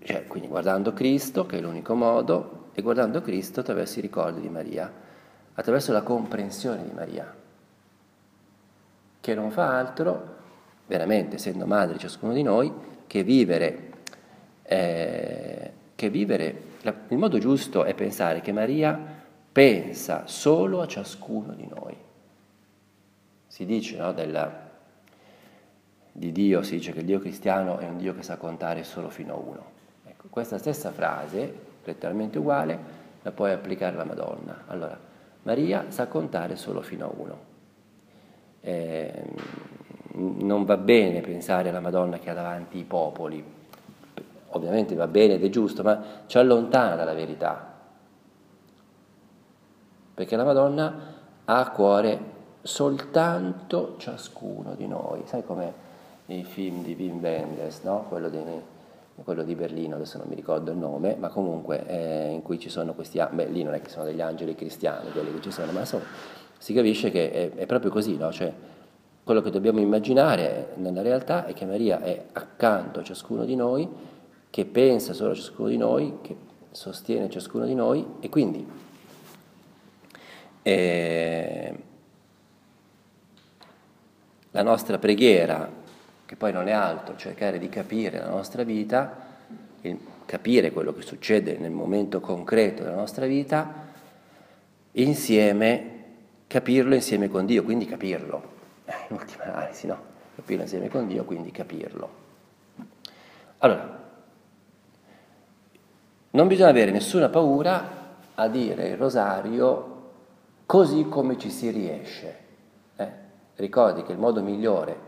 cioè, 0.04 0.28
quindi 0.28 0.48
guardando 0.48 0.94
Cristo, 0.94 1.46
che 1.46 1.58
è 1.58 1.62
l'unico 1.62 1.94
modo, 1.96 2.70
e 2.74 2.82
guardando 2.82 3.22
Cristo 3.22 3.60
attraverso 3.60 4.00
i 4.00 4.02
ricordi 4.02 4.42
di 4.42 4.50
Maria, 4.50 4.92
attraverso 5.54 5.92
la 5.92 6.02
comprensione 6.02 6.84
di 6.84 6.92
Maria, 6.92 7.36
che 9.20 9.36
non 9.36 9.52
fa 9.52 9.78
altro, 9.78 10.38
veramente, 10.88 11.36
essendo 11.36 11.66
madre 11.66 11.98
ciascuno 11.98 12.34
di 12.34 12.42
noi, 12.42 12.72
che 13.06 13.24
vivere, 13.24 13.92
eh, 14.64 15.72
che 15.96 16.10
vivere 16.10 16.68
la, 16.82 16.94
il 17.10 17.18
modo 17.18 17.38
giusto 17.38 17.84
è 17.84 17.94
pensare 17.94 18.42
che 18.42 18.52
Maria 18.52 19.19
pensa 19.52 20.24
solo 20.28 20.82
a 20.82 20.88
ciascuno 20.88 21.54
di 21.54 21.68
noi. 21.68 21.96
Si 23.48 23.66
dice 23.66 23.98
no, 23.98 24.14
della, 24.14 24.70
di 26.12 26.32
Dio, 26.32 26.62
si 26.62 26.76
dice 26.76 26.92
che 26.92 27.00
il 27.00 27.06
Dio 27.06 27.20
cristiano 27.20 27.80
è 27.80 27.88
un 27.88 27.98
Dio 27.98 28.14
che 28.14 28.24
sa 28.24 28.38
contare 28.38 28.84
solo 28.84 29.10
fino 29.10 29.34
a 29.34 29.38
uno. 29.38 29.66
Ecco, 30.06 30.28
questa 30.30 30.58
stessa 30.58 30.92
frase, 30.92 31.54
letteralmente 31.84 32.38
uguale, 32.38 32.80
la 33.22 33.32
puoi 33.32 33.52
applicare 33.52 33.96
alla 33.96 34.06
Madonna. 34.06 34.64
Allora, 34.68 34.98
Maria 35.44 35.86
sa 35.90 36.08
contare 36.08 36.56
solo 36.56 36.82
fino 36.82 37.06
a 37.06 37.12
uno. 37.16 37.48
Eh, 38.62 39.24
non 40.12 40.66
va 40.66 40.78
bene 40.78 41.22
pensare 41.22 41.70
alla 41.70 41.80
Madonna 41.80 42.20
che 42.20 42.30
ha 42.30 42.34
davanti 42.34 42.78
i 42.78 42.84
popoli, 42.84 43.44
ovviamente 44.50 44.96
va 44.96 45.08
bene 45.08 45.36
ed 45.36 45.44
è 45.44 45.50
giusto, 45.50 45.84
ma 45.84 46.04
ci 46.26 46.38
allontana 46.38 46.96
dalla 46.96 47.14
verità 47.14 47.69
perché 50.20 50.36
la 50.36 50.44
Madonna 50.44 50.94
ha 51.46 51.60
a 51.60 51.70
cuore 51.70 52.20
soltanto 52.62 53.96
ciascuno 54.00 54.76
di 54.76 54.86
noi, 54.86 55.22
sai 55.24 55.46
come 55.46 55.74
nei 56.26 56.44
film 56.44 56.84
di 56.84 56.94
Wim 56.94 57.22
Wenders, 57.22 57.84
no? 57.84 58.04
quello, 58.10 58.28
di, 58.28 58.38
quello, 59.24 59.44
di, 59.44 59.56
Berlino, 59.56 59.96
adesso 59.96 60.18
non 60.18 60.28
mi 60.28 60.36
ricordo 60.36 60.72
il 60.72 60.78
nome, 60.78 61.16
ma 61.18 61.30
comunque 61.30 61.86
eh, 61.88 62.32
in 62.34 62.42
cui 62.42 62.60
ci 62.60 62.68
sono 62.68 62.94
questi, 62.96 63.18
beh 63.32 63.46
lì 63.46 63.64
non 63.64 63.74
è 63.74 63.80
che 63.80 63.90
sono 63.90 64.04
degli 64.04 64.20
angeli 64.20 64.56
cristiani 64.56 65.10
quelli 65.12 65.36
che 65.36 65.40
ci 65.40 65.52
sono, 65.52 65.72
ma 65.72 65.80
insomma 65.80 66.04
si 66.58 66.74
capisce 66.74 67.12
che 67.12 67.32
è, 67.32 67.52
è 67.54 67.66
proprio 67.66 67.90
così, 67.90 68.18
no? 68.18 68.30
cioè, 68.34 68.52
quello 69.24 69.40
che 69.40 69.52
dobbiamo 69.52 69.80
immaginare 69.80 70.74
nella 70.76 71.02
realtà 71.02 71.46
è 71.46 71.54
che 71.54 71.66
Maria 71.66 72.02
è 72.02 72.26
accanto 72.34 73.00
a 73.00 73.04
ciascuno 73.04 73.46
di 73.46 73.56
noi, 73.56 73.88
che 74.50 74.66
pensa 74.66 75.14
solo 75.14 75.32
a 75.32 75.36
ciascuno 75.36 75.70
di 75.70 75.78
noi, 75.78 76.18
che 76.20 76.36
sostiene 76.72 77.30
ciascuno 77.30 77.64
di 77.64 77.74
noi 77.74 78.06
e 78.20 78.28
quindi 78.28 78.89
e 80.70 81.74
la 84.52 84.62
nostra 84.62 85.00
preghiera, 85.00 85.68
che 86.26 86.36
poi 86.36 86.52
non 86.52 86.68
è 86.68 86.72
altro 86.72 87.16
cercare 87.16 87.58
di 87.58 87.70
capire 87.70 88.20
la 88.20 88.30
nostra 88.30 88.64
vita, 88.64 89.28
capire 90.26 90.72
quello 90.72 90.94
che 90.94 91.02
succede 91.02 91.58
nel 91.58 91.72
momento 91.72 92.20
concreto 92.20 92.84
della 92.84 92.96
nostra 92.96 93.26
vita, 93.26 93.88
insieme, 94.92 96.04
capirlo 96.46 96.94
insieme 96.94 97.30
con 97.30 97.48
Dio, 97.48 97.64
quindi 97.64 97.86
capirlo, 97.86 98.44
eh, 98.86 98.94
in 99.10 99.16
ultima 99.16 99.46
analisi, 99.46 99.88
no? 99.88 99.98
Capirlo 100.36 100.64
insieme 100.64 100.88
con 100.90 101.08
Dio, 101.08 101.24
quindi 101.24 101.50
capirlo. 101.50 102.10
Allora, 103.60 103.98
non 106.32 106.48
bisogna 106.48 106.70
avere 106.70 106.92
nessuna 106.92 107.28
paura 107.30 107.98
a 108.36 108.48
dire 108.48 108.90
il 108.90 108.98
rosario 108.98 109.99
così 110.70 111.10
come 111.10 111.36
ci 111.40 111.50
si 111.50 111.72
riesce. 111.72 112.38
Eh? 112.96 113.12
Ricordi 113.56 114.04
che 114.04 114.12
il 114.12 114.20
modo 114.20 114.44
migliore 114.44 115.08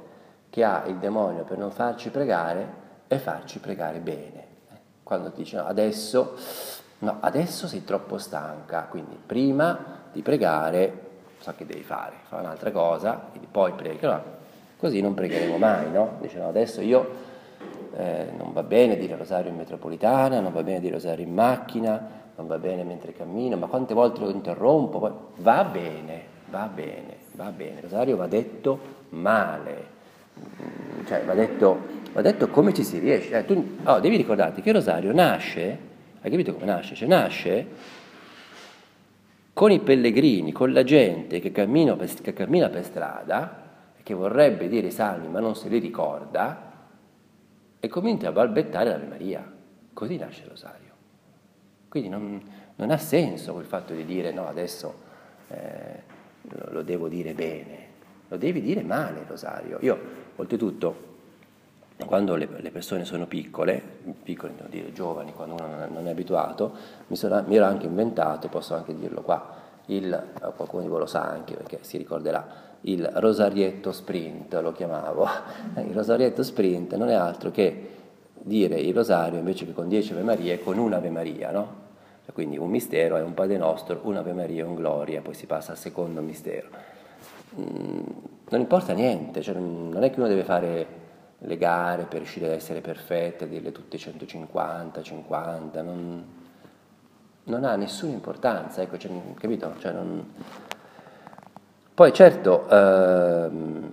che 0.49 0.63
ha 0.63 0.85
il 0.87 0.95
demonio 0.95 1.43
per 1.43 1.59
non 1.59 1.69
farci 1.69 2.09
pregare 2.09 2.67
è 3.05 3.17
farci 3.17 3.59
pregare 3.59 3.99
bene. 3.99 4.45
Quando 5.03 5.29
ti 5.29 5.43
dice 5.43 5.57
no, 5.57 5.67
adesso, 5.67 6.35
no, 6.99 7.17
adesso 7.19 7.67
sei 7.67 7.83
troppo 7.83 8.17
stanca, 8.17 8.87
quindi 8.89 9.15
prima 9.23 10.07
di 10.11 10.23
pregare, 10.23 11.09
so 11.37 11.53
che 11.55 11.67
devi 11.67 11.83
fare, 11.83 12.15
fa 12.23 12.37
un'altra 12.37 12.71
cosa, 12.71 13.27
quindi 13.29 13.47
poi 13.51 13.73
preghi, 13.73 14.07
no, 14.07 14.23
così 14.77 14.99
non 14.99 15.13
pregheremo 15.13 15.57
mai, 15.57 15.91
no? 15.91 16.17
Dice 16.21 16.39
no, 16.39 16.47
adesso 16.47 16.81
io 16.81 17.07
eh, 17.95 18.31
non 18.35 18.51
va 18.51 18.63
bene 18.63 18.97
dire 18.97 19.15
rosario 19.15 19.51
in 19.51 19.57
metropolitana, 19.57 20.39
non 20.39 20.51
va 20.51 20.63
bene 20.63 20.79
dire 20.79 20.95
rosario 20.95 21.23
in 21.23 21.35
macchina, 21.35 22.20
non 22.41 22.47
va 22.47 22.57
bene 22.57 22.83
mentre 22.83 23.13
cammino, 23.13 23.55
ma 23.55 23.67
quante 23.67 23.93
volte 23.93 24.19
lo 24.21 24.31
interrompo? 24.31 25.31
Va 25.37 25.63
bene, 25.63 26.23
va 26.49 26.65
bene, 26.65 27.17
va 27.33 27.51
bene, 27.51 27.75
il 27.75 27.81
rosario 27.83 28.17
va 28.17 28.27
detto 28.27 28.79
male, 29.09 29.85
cioè 31.05 31.23
va 31.23 31.33
detto 31.35 31.99
va 32.13 32.21
detto 32.21 32.49
come 32.49 32.73
ci 32.73 32.83
si 32.83 32.97
riesce. 32.97 33.37
Eh, 33.37 33.45
tu, 33.45 33.77
oh, 33.83 33.99
devi 33.99 34.17
ricordarti 34.17 34.61
che 34.61 34.69
il 34.69 34.75
rosario 34.75 35.13
nasce, 35.13 35.77
hai 36.19 36.29
capito 36.29 36.53
come 36.53 36.65
nasce? 36.65 36.95
Cioè 36.95 37.07
nasce 37.07 37.67
con 39.53 39.71
i 39.71 39.79
pellegrini, 39.79 40.51
con 40.51 40.73
la 40.73 40.83
gente 40.83 41.39
che 41.39 41.51
cammina 41.51 41.95
per, 41.95 42.11
che 42.21 42.33
cammina 42.33 42.69
per 42.69 42.83
strada 42.83 43.59
che 44.01 44.13
vorrebbe 44.15 44.67
dire 44.67 44.87
i 44.87 44.91
salmi 44.91 45.27
ma 45.27 45.39
non 45.39 45.55
se 45.55 45.69
li 45.69 45.77
ricorda 45.77 46.69
e 47.79 47.87
comincia 47.87 48.29
a 48.29 48.31
balbettare 48.31 48.89
l'Ave 48.89 49.05
Maria. 49.05 49.51
Così 49.93 50.17
nasce 50.17 50.41
il 50.43 50.49
rosario. 50.49 50.91
Quindi 51.91 52.07
non, 52.07 52.41
non 52.77 52.89
ha 52.89 52.97
senso 52.97 53.51
quel 53.51 53.65
fatto 53.65 53.93
di 53.93 54.05
dire 54.05 54.31
no, 54.31 54.47
adesso 54.47 54.93
eh, 55.49 56.03
lo, 56.69 56.83
devo 56.83 57.09
dire 57.09 57.33
bene, 57.33 57.77
lo 58.29 58.37
devi 58.37 58.61
dire 58.61 58.81
male 58.81 59.19
il 59.19 59.25
rosario. 59.25 59.77
Io, 59.81 59.99
oltretutto, 60.37 61.09
quando 62.05 62.35
le, 62.35 62.47
le, 62.61 62.71
persone 62.71 63.03
sono 63.03 63.27
piccole, 63.27 63.83
piccole 64.23 64.53
devo 64.55 64.69
dire 64.69 64.93
giovani, 64.93 65.33
quando 65.33 65.55
uno 65.55 65.67
non 65.67 65.81
è, 65.81 65.87
non 65.89 66.07
è 66.07 66.11
abituato, 66.11 66.73
mi, 67.07 67.17
sono, 67.17 67.43
mi, 67.45 67.57
ero 67.57 67.65
anche 67.65 67.87
inventato, 67.87 68.47
posso 68.47 68.73
anche 68.73 68.95
dirlo 68.95 69.21
qua, 69.21 69.53
il, 69.87 70.29
qualcuno 70.55 70.83
di 70.83 70.87
voi 70.87 70.99
lo 70.99 71.05
sa 71.07 71.23
anche 71.23 71.55
perché 71.55 71.79
si 71.81 71.97
ricorderà, 71.97 72.69
il 72.83 73.05
rosarietto 73.05 73.91
sprint 73.91 74.53
lo 74.61 74.71
chiamavo. 74.71 75.27
Il 75.75 75.93
rosarietto 75.93 76.41
sprint 76.41 76.95
non 76.95 77.09
è 77.09 77.15
altro 77.15 77.51
che 77.51 78.00
dire 78.43 78.79
il 78.79 78.93
rosario 78.93 79.39
invece 79.39 79.65
che 79.65 79.73
con 79.73 79.87
dieci 79.87 80.13
Ave 80.13 80.23
Marie, 80.23 80.61
con 80.61 80.77
una 80.77 80.97
Ave 80.97 81.09
Maria, 81.09 81.51
no? 81.51 81.79
Cioè, 82.25 82.33
quindi 82.33 82.57
un 82.57 82.69
mistero 82.69 83.17
è 83.17 83.21
un 83.21 83.33
Padre 83.33 83.57
Nostro, 83.57 83.99
un 84.03 84.17
Ave 84.17 84.33
Maria, 84.33 84.65
un 84.65 84.75
Gloria, 84.75 85.21
poi 85.21 85.33
si 85.33 85.45
passa 85.45 85.71
al 85.71 85.77
secondo 85.77 86.21
mistero. 86.21 86.67
Mm, 87.59 88.01
non 88.49 88.59
importa 88.59 88.93
niente, 88.93 89.41
cioè 89.41 89.55
non 89.55 90.03
è 90.03 90.09
che 90.09 90.19
uno 90.19 90.27
deve 90.27 90.43
fare 90.43 90.99
le 91.43 91.57
gare 91.57 92.03
per 92.03 92.19
riuscire 92.19 92.45
ad 92.45 92.51
essere 92.51 92.81
perfette, 92.81 93.47
dirle 93.47 93.71
tutte 93.71 93.97
150, 93.97 95.01
50, 95.01 95.81
non, 95.81 96.25
non 97.43 97.63
ha 97.63 97.75
nessuna 97.75 98.13
importanza, 98.13 98.81
ecco, 98.81 98.97
cioè, 98.97 99.11
capito? 99.35 99.73
Cioè 99.79 99.91
non... 99.91 100.33
Poi 101.93 102.13
certo, 102.13 102.67
ehm, 102.69 103.89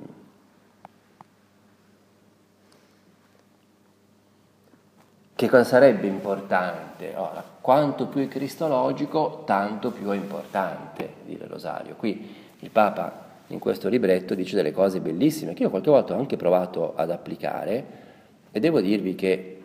che 5.39 5.49
cosa 5.49 5.63
sarebbe 5.63 6.09
importante? 6.09 7.13
Ora, 7.15 7.45
quanto 7.61 8.09
più 8.09 8.23
è 8.23 8.27
cristologico, 8.27 9.45
tanto 9.47 9.93
più 9.93 10.11
è 10.11 10.17
importante 10.17 11.13
dire 11.25 11.47
rosario. 11.47 11.95
Qui 11.95 12.35
il 12.59 12.71
Papa 12.71 13.27
in 13.47 13.61
questo 13.61 13.89
libretto 13.89 14.35
dice 14.35 14.57
delle 14.57 14.73
cose 14.73 14.99
bellissime 14.99 15.55
che 15.55 15.63
io 15.63 15.71
qualche 15.71 15.91
volta 15.91 16.15
ho 16.15 16.19
anche 16.19 16.37
provato 16.37 16.95
ad 16.97 17.13
applicare 17.13 17.85
e 18.51 18.59
devo 18.59 18.81
dirvi 18.81 19.15
che 19.15 19.61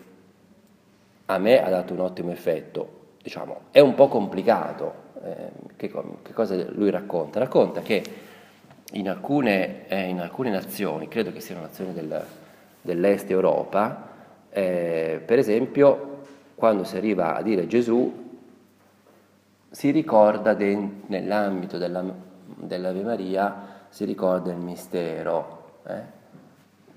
a 1.25 1.39
me 1.39 1.63
ha 1.63 1.69
dato 1.69 1.93
un 1.93 2.01
ottimo 2.01 2.29
effetto. 2.29 3.15
Diciamo, 3.23 3.61
è 3.71 3.79
un 3.79 3.95
po' 3.95 4.09
complicato. 4.09 4.93
Eh, 5.23 5.49
che, 5.75 5.91
che, 6.21 6.33
cosa 6.33 6.55
lui 6.69 6.91
racconta? 6.91 7.39
Racconta 7.39 7.81
che 7.81 8.03
in 8.91 9.09
alcune, 9.09 9.87
eh, 9.87 10.03
in 10.03 10.19
alcune 10.19 10.51
nazioni, 10.51 11.07
credo 11.07 11.31
che 11.31 11.39
siano 11.39 11.61
nazioni 11.61 11.93
del, 11.93 12.23
dell'est 12.79 13.31
Europa, 13.31 14.11
eh, 14.53 15.19
per 15.25 15.39
esempio, 15.39 16.21
quando 16.53 16.83
si 16.83 16.95
arriva 16.95 17.35
a 17.35 17.41
dire 17.41 17.65
Gesù, 17.65 18.21
si 19.71 19.89
ricorda 19.89 20.53
de, 20.53 20.89
nell'ambito 21.07 21.79
della, 21.79 22.03
dell'Ave 22.45 23.01
Maria 23.01 23.85
si 23.89 24.05
ricorda 24.05 24.51
il 24.51 24.59
mistero. 24.59 25.79
Eh? 25.87 26.01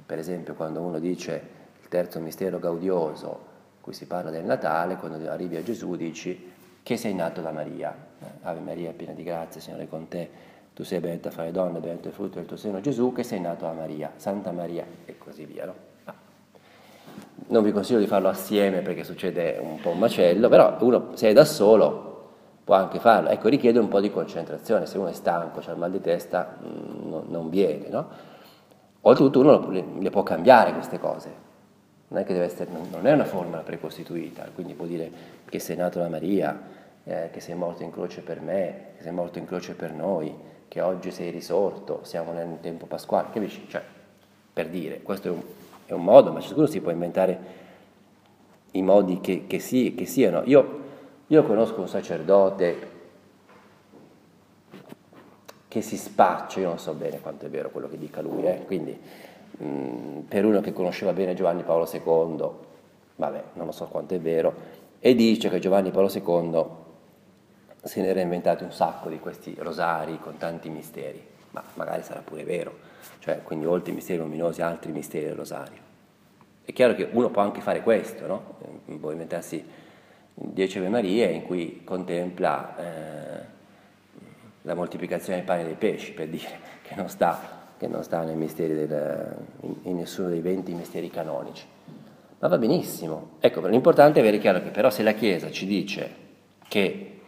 Per 0.05 0.19
esempio 0.19 0.55
quando 0.55 0.83
uno 0.83 0.99
dice 0.99 1.49
il 1.81 1.89
terzo 1.89 2.21
mistero 2.21 2.59
gaudioso, 2.59 3.55
qui 3.81 3.95
si 3.95 4.07
parla 4.07 4.31
del 4.31 4.45
Natale, 4.45 4.97
quando 4.97 5.31
arrivi 5.31 5.57
a 5.57 5.63
Gesù 5.63 5.97
dici 5.97 6.53
che 6.83 6.97
sei 6.99 7.15
nato 7.15 7.41
da 7.41 7.53
Maria. 7.53 7.97
Eh? 8.21 8.27
Ave 8.43 8.61
Maria, 8.61 8.93
piena 8.93 9.15
di 9.15 9.23
grazia, 9.23 9.63
Signore 9.63 9.89
con 9.89 10.09
te, 10.09 10.29
tu 10.75 10.85
sei 10.85 11.01
benedetta 11.01 11.31
fra 11.31 11.45
le 11.45 11.53
donne, 11.53 11.81
benedetto 11.81 12.09
il 12.09 12.15
frutto 12.15 12.37
del 12.37 12.45
tuo 12.45 12.59
seno 12.59 12.81
Gesù, 12.81 13.15
che 13.15 13.23
sei 13.23 13.41
nato 13.41 13.65
da 13.65 13.73
Maria, 13.73 14.13
Santa 14.17 14.53
Maria 14.53 14.85
e 15.07 15.17
così 15.17 15.47
via. 15.47 15.65
No? 15.65 15.86
Non 17.49 17.63
vi 17.63 17.71
consiglio 17.73 17.99
di 17.99 18.07
farlo 18.07 18.29
assieme 18.29 18.81
perché 18.81 19.05
succede 19.05 19.59
un 19.61 19.79
po' 19.81 19.91
un 19.91 19.99
macello, 19.99 20.49
però 20.49 20.77
uno 20.81 21.11
se 21.15 21.29
è 21.29 21.33
da 21.33 21.45
solo 21.45 22.07
può 22.67 22.75
anche 22.75 22.99
farlo. 22.99 23.29
Ecco, 23.29 23.49
richiede 23.49 23.79
un 23.79 23.87
po' 23.87 24.01
di 24.01 24.11
concentrazione, 24.11 24.87
se 24.87 24.99
uno 24.99 25.07
è 25.07 25.13
stanco, 25.13 25.61
ha 25.65 25.71
il 25.71 25.79
mal 25.79 25.93
di 25.93 26.01
testa, 26.01 26.57
mm, 26.61 27.09
non, 27.09 27.25
non 27.29 27.49
viene, 27.49 27.89
no? 27.89 28.09
Oltretutto 29.03 29.39
uno 29.39 29.71
le, 29.71 29.85
le, 30.01 30.11
può 30.11 30.25
cambiare 30.25 30.73
queste 30.73 30.99
cose, 30.99 31.33
non 32.09 32.21
è 32.21 32.25
che 32.25 32.33
deve 32.33 32.47
essere, 32.47 32.69
non 32.91 33.07
è 33.07 33.13
una 33.13 33.25
formula 33.25 33.59
precostituita, 33.59 34.49
quindi 34.53 34.75
può 34.75 34.85
dire 34.85 35.09
che 35.49 35.61
sei 35.61 35.77
nato 35.77 36.01
da 36.01 36.09
Maria, 36.09 36.61
eh, 37.05 37.29
che 37.31 37.39
sei 37.39 37.55
morto 37.55 37.85
in 37.85 37.93
croce 37.93 38.23
per 38.23 38.41
me, 38.41 38.87
che 38.97 39.05
sei 39.05 39.13
morto 39.13 39.39
in 39.39 39.47
croce 39.47 39.75
per 39.75 39.93
noi, 39.93 40.35
che 40.67 40.81
oggi 40.81 41.13
sei 41.13 41.31
risorto, 41.31 42.01
siamo 42.03 42.33
nel 42.33 42.59
tempo 42.61 42.87
pasquale, 42.87 43.29
capisci? 43.33 43.65
Cioè, 43.69 43.81
per 44.53 44.69
dire, 44.69 45.03
questo 45.03 45.29
è 45.29 45.31
un, 45.31 45.41
è 45.87 45.93
un 45.93 46.05
modo, 46.05 46.33
ma 46.33 46.41
ciascuno 46.41 46.67
si 46.67 46.81
può 46.81 46.91
inventare 46.91 47.65
i 48.73 48.83
modi 48.83 49.21
che, 49.21 49.47
che, 49.47 49.59
si, 49.59 49.95
che 49.95 50.05
siano. 50.05 50.43
Io 50.45 50.85
io 51.29 51.43
conosco 51.43 51.81
un 51.81 51.89
sacerdote 51.89 52.95
che 55.67 55.83
si 55.83 55.97
spaccia, 55.97 56.61
io 56.61 56.69
non 56.69 56.79
so 56.79 56.93
bene 56.93 57.21
quanto 57.21 57.47
è 57.47 57.49
vero 57.49 57.71
quello 57.71 57.89
che 57.89 57.99
dica 57.99 58.21
lui, 58.21 58.45
eh? 58.45 58.63
quindi 58.65 58.97
mh, 59.59 59.67
mm, 59.67 60.19
per 60.21 60.45
uno 60.45 60.61
che 60.61 60.73
conosceva 60.73 61.13
bene 61.13 61.35
Giovanni 61.35 61.65
Paolo 61.65 61.89
II, 61.91 62.49
vabbè, 63.17 63.43
non 63.55 63.67
lo 63.67 63.73
so 63.73 63.87
quanto 63.87 64.15
è 64.15 64.21
vero, 64.21 64.55
e 65.01 65.17
dice 65.17 65.49
che 65.49 65.59
Giovanni 65.59 65.91
Paolo 65.91 66.09
II 66.09 66.65
se 67.83 68.01
ne 68.01 68.07
era 68.07 68.21
inventato 68.21 68.63
un 68.63 68.73
sacco 68.73 69.09
di 69.09 69.19
questi 69.19 69.57
rosari 69.59 70.21
con 70.21 70.37
tanti 70.37 70.69
misteri, 70.69 71.21
ma 71.57 71.65
magari 71.75 72.03
sarà 72.03 72.21
pure 72.21 72.45
vero, 72.45 72.79
cioè 73.21 73.43
quindi 73.43 73.65
oltre 73.65 73.93
i 73.93 73.95
misteri 73.95 74.19
luminosi 74.19 74.61
altri 74.61 74.93
misteri 74.93 75.25
del 75.25 75.35
rosario. 75.35 75.85
È 76.63 76.73
chiaro 76.73 76.95
che 76.95 77.09
uno 77.13 77.31
può 77.31 77.43
anche 77.43 77.61
fare 77.61 77.81
questo, 77.81 78.27
no? 78.27 78.57
può 78.99 79.11
inventarsi 79.11 79.65
10 80.35 80.79
Ave 80.79 80.89
Marie 80.89 81.27
in 81.31 81.45
cui 81.45 81.83
contempla 81.85 82.77
eh, 82.77 83.45
la 84.63 84.75
moltiplicazione 84.75 85.39
dei 85.39 85.47
pani 85.47 85.63
e 85.63 85.65
dei 85.65 85.75
pesci, 85.75 86.13
per 86.13 86.29
dire 86.29 86.59
che 86.83 86.95
non 86.95 87.09
sta, 87.09 87.41
che 87.79 87.87
non 87.87 88.03
sta 88.03 88.25
del, 88.25 89.37
in, 89.83 89.97
nessuno 89.97 90.29
dei 90.29 90.41
20 90.41 90.75
misteri 90.75 91.09
canonici. 91.09 91.65
Ma 92.39 92.49
va 92.49 92.59
benissimo. 92.59 93.37
Ecco, 93.41 93.67
l'importante 93.67 94.19
è 94.19 94.23
avere 94.23 94.39
chiaro 94.39 94.61
che 94.61 94.69
però 94.69 94.91
se 94.91 95.03
la 95.03 95.13
Chiesa 95.13 95.51
ci 95.51 95.65
dice 95.65 96.25
che 96.69 97.21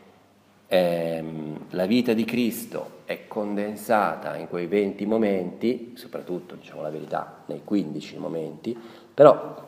ehm, 0.67 1.67
la 1.71 1.87
vita 1.87 2.13
di 2.13 2.25
Cristo 2.25 2.97
è 3.09 3.27
condensata 3.27 4.37
in 4.37 4.49
quei 4.49 4.67
20 4.67 5.07
momenti, 5.07 5.95
soprattutto, 5.97 6.57
diciamo 6.57 6.83
la 6.83 6.91
verità, 6.91 7.37
nei 7.47 7.63
15 7.65 8.19
momenti, 8.19 8.79
però 9.15 9.65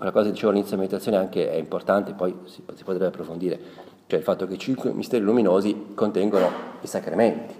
una 0.00 0.10
cosa 0.10 0.26
che 0.26 0.32
dicevo 0.32 0.50
all'inizio 0.50 0.76
della 0.76 0.86
meditazione 0.86 1.16
anche 1.16 1.50
è 1.50 1.54
importante, 1.54 2.12
poi 2.12 2.36
si, 2.44 2.62
si 2.74 2.84
potrebbe 2.84 3.06
approfondire, 3.06 3.58
cioè 4.06 4.18
il 4.18 4.24
fatto 4.24 4.46
che 4.46 4.52
i 4.52 4.58
cinque 4.58 4.92
misteri 4.92 5.24
luminosi 5.24 5.94
contengono 5.94 6.50
i 6.82 6.86
sacramenti, 6.86 7.54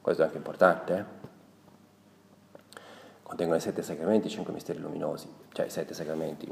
questo 0.00 0.22
è 0.22 0.24
anche 0.24 0.38
importante, 0.38 0.96
eh? 0.96 1.04
contengono 3.22 3.58
i 3.58 3.62
sette 3.62 3.82
sacramenti, 3.82 4.26
i 4.26 4.30
cinque 4.30 4.52
misteri 4.52 4.80
luminosi, 4.80 5.28
cioè 5.52 5.66
i 5.66 5.70
sette 5.70 5.94
sacramenti, 5.94 6.48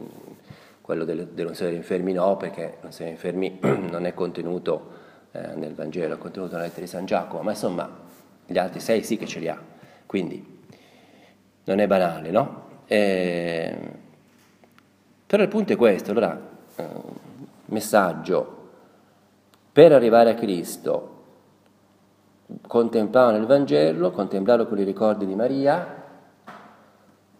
quello 0.80 1.04
del, 1.04 1.26
dell'unzione 1.26 1.72
degli 1.72 1.80
infermi 1.80 2.12
no, 2.12 2.36
perché 2.36 2.76
l'unzione 2.82 3.10
degli 3.10 3.18
infermi 3.18 3.58
non 3.90 4.06
è 4.06 4.14
contenuto 4.14 5.05
eh, 5.36 5.54
nel 5.56 5.74
Vangelo, 5.74 6.16
contenuto 6.16 6.52
nella 6.52 6.64
lettera 6.64 6.82
di 6.82 6.88
San 6.88 7.04
Giacomo, 7.04 7.42
ma 7.42 7.50
insomma 7.50 7.88
gli 8.46 8.56
altri 8.56 8.80
sei 8.80 9.02
sì 9.02 9.16
che 9.16 9.26
ce 9.26 9.38
li 9.38 9.48
ha, 9.48 9.60
quindi 10.06 10.54
non 11.64 11.78
è 11.78 11.86
banale, 11.86 12.30
no? 12.30 12.64
Eh, 12.86 13.78
però 15.26 15.42
il 15.42 15.48
punto 15.48 15.72
è 15.72 15.76
questo, 15.76 16.12
allora, 16.12 16.40
eh, 16.76 16.86
messaggio, 17.66 18.54
per 19.72 19.92
arrivare 19.92 20.30
a 20.30 20.34
Cristo, 20.34 21.14
contemplare 22.66 23.36
nel 23.36 23.46
Vangelo, 23.46 24.12
contemplarlo 24.12 24.66
con 24.66 24.78
i 24.78 24.84
ricordi 24.84 25.26
di 25.26 25.34
Maria, 25.34 26.04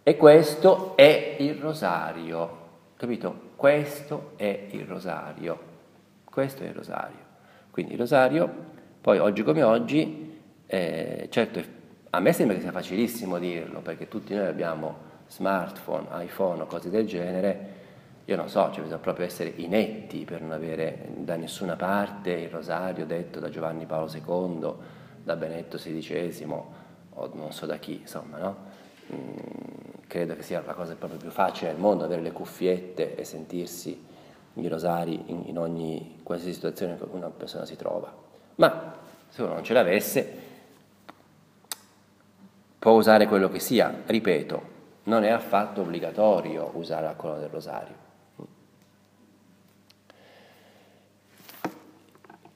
e 0.02 0.16
questo 0.16 0.96
è 0.96 1.37
il 1.38 1.54
rosario, 1.54 2.59
capito? 2.96 3.44
Questo 3.56 4.32
è 4.37 4.66
il 4.70 4.85
rosario, 4.85 5.59
questo 6.24 6.62
è 6.64 6.66
il 6.66 6.74
rosario. 6.74 7.25
Quindi 7.76 7.92
il 7.92 7.98
rosario, 7.98 8.50
poi 9.02 9.18
oggi 9.18 9.42
come 9.42 9.62
oggi, 9.62 10.40
eh, 10.64 11.26
certo 11.28 11.62
a 12.08 12.20
me 12.20 12.32
sembra 12.32 12.56
che 12.56 12.62
sia 12.62 12.72
facilissimo 12.72 13.38
dirlo, 13.38 13.80
perché 13.80 14.08
tutti 14.08 14.34
noi 14.34 14.46
abbiamo 14.46 14.96
smartphone, 15.26 16.06
iPhone 16.24 16.62
o 16.62 16.64
cose 16.64 16.88
del 16.88 17.06
genere, 17.06 17.74
io 18.24 18.34
non 18.34 18.48
so, 18.48 18.70
cioè 18.70 18.80
bisogna 18.80 18.96
proprio 18.96 19.26
essere 19.26 19.52
inetti 19.56 20.24
per 20.24 20.40
non 20.40 20.52
avere 20.52 21.10
da 21.18 21.36
nessuna 21.36 21.76
parte 21.76 22.30
il 22.30 22.48
rosario 22.48 23.04
detto 23.04 23.40
da 23.40 23.50
Giovanni 23.50 23.84
Paolo 23.84 24.10
II, 24.10 24.72
da 25.22 25.36
Benedetto 25.36 25.76
XVI 25.76 26.46
o 26.46 27.30
non 27.34 27.52
so 27.52 27.66
da 27.66 27.76
chi, 27.76 27.98
insomma, 28.00 28.38
no? 28.38 28.56
Mm, 29.12 30.00
credo 30.06 30.34
che 30.34 30.42
sia 30.42 30.62
la 30.64 30.72
cosa 30.72 30.94
proprio 30.94 31.18
più 31.20 31.28
facile 31.30 31.72
al 31.72 31.78
mondo 31.78 32.04
avere 32.04 32.22
le 32.22 32.32
cuffiette 32.32 33.16
e 33.16 33.24
sentirsi 33.24 34.14
i 34.56 34.68
rosari 34.68 35.22
in, 35.26 35.42
in 35.46 35.58
ogni 35.58 36.20
qualsiasi 36.22 36.54
situazione 36.54 36.92
in 36.92 36.98
cui 36.98 37.18
una 37.18 37.30
persona 37.30 37.64
si 37.64 37.76
trova. 37.76 38.12
Ma 38.56 38.94
se 39.28 39.42
uno 39.42 39.54
non 39.54 39.64
ce 39.64 39.72
l'avesse, 39.72 40.32
può 42.78 42.92
usare 42.92 43.26
quello 43.26 43.48
che 43.48 43.58
sia, 43.58 44.02
ripeto, 44.06 44.74
non 45.04 45.24
è 45.24 45.30
affatto 45.30 45.82
obbligatorio 45.82 46.70
usare 46.74 47.06
la 47.06 47.14
colonna 47.14 47.40
del 47.40 47.48
rosario. 47.48 48.04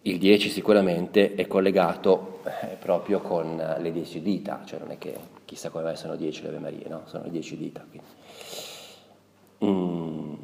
Il 0.02 0.18
10 0.18 0.48
sicuramente 0.48 1.34
è 1.34 1.46
collegato 1.46 2.40
eh, 2.44 2.76
proprio 2.76 3.20
con 3.20 3.56
le 3.56 3.92
10 3.92 4.22
dita, 4.22 4.62
cioè 4.64 4.78
non 4.78 4.90
è 4.90 4.98
che 4.98 5.14
chissà 5.44 5.68
come 5.68 5.84
mai 5.84 5.96
sono 5.96 6.16
10 6.16 6.42
le 6.42 6.48
Ave 6.48 6.58
Marie, 6.58 6.88
no? 6.88 7.02
Sono 7.04 7.24
le 7.24 7.30
10 7.30 7.56
dita. 7.58 7.84
Mm. 9.62 10.34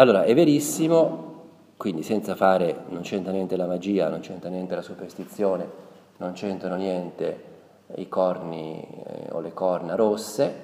Allora, 0.00 0.22
è 0.22 0.32
verissimo 0.32 1.26
quindi 1.76 2.04
senza 2.04 2.36
fare, 2.36 2.84
non 2.88 3.02
c'entra 3.02 3.32
niente 3.32 3.56
la 3.56 3.66
magia, 3.66 4.08
non 4.08 4.20
c'entra 4.20 4.48
niente 4.48 4.76
la 4.76 4.82
superstizione, 4.82 5.68
non 6.18 6.32
c'entrano 6.32 6.76
niente 6.76 7.44
i 7.96 8.08
corni 8.08 8.80
eh, 8.80 9.32
o 9.32 9.40
le 9.40 9.52
corna 9.52 9.96
rosse, 9.96 10.54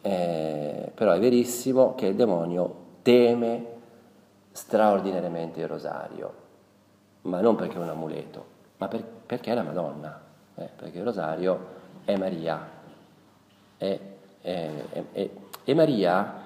eh, 0.00 0.92
però 0.94 1.12
è 1.12 1.20
verissimo 1.20 1.94
che 1.94 2.06
il 2.06 2.14
demonio 2.14 2.74
teme 3.02 3.66
straordinariamente 4.52 5.60
il 5.60 5.68
rosario, 5.68 6.34
ma 7.22 7.40
non 7.40 7.56
perché 7.56 7.76
è 7.76 7.80
un 7.80 7.88
amuleto, 7.88 8.44
ma 8.78 8.88
per, 8.88 9.04
perché 9.04 9.52
è 9.52 9.54
la 9.54 9.62
Madonna, 9.62 10.20
eh, 10.54 10.70
perché 10.74 10.96
il 10.96 11.04
rosario 11.04 11.66
è 12.04 12.16
Maria, 12.16 12.66
è, 13.76 13.98
è, 14.40 15.74
Maria 15.74 16.39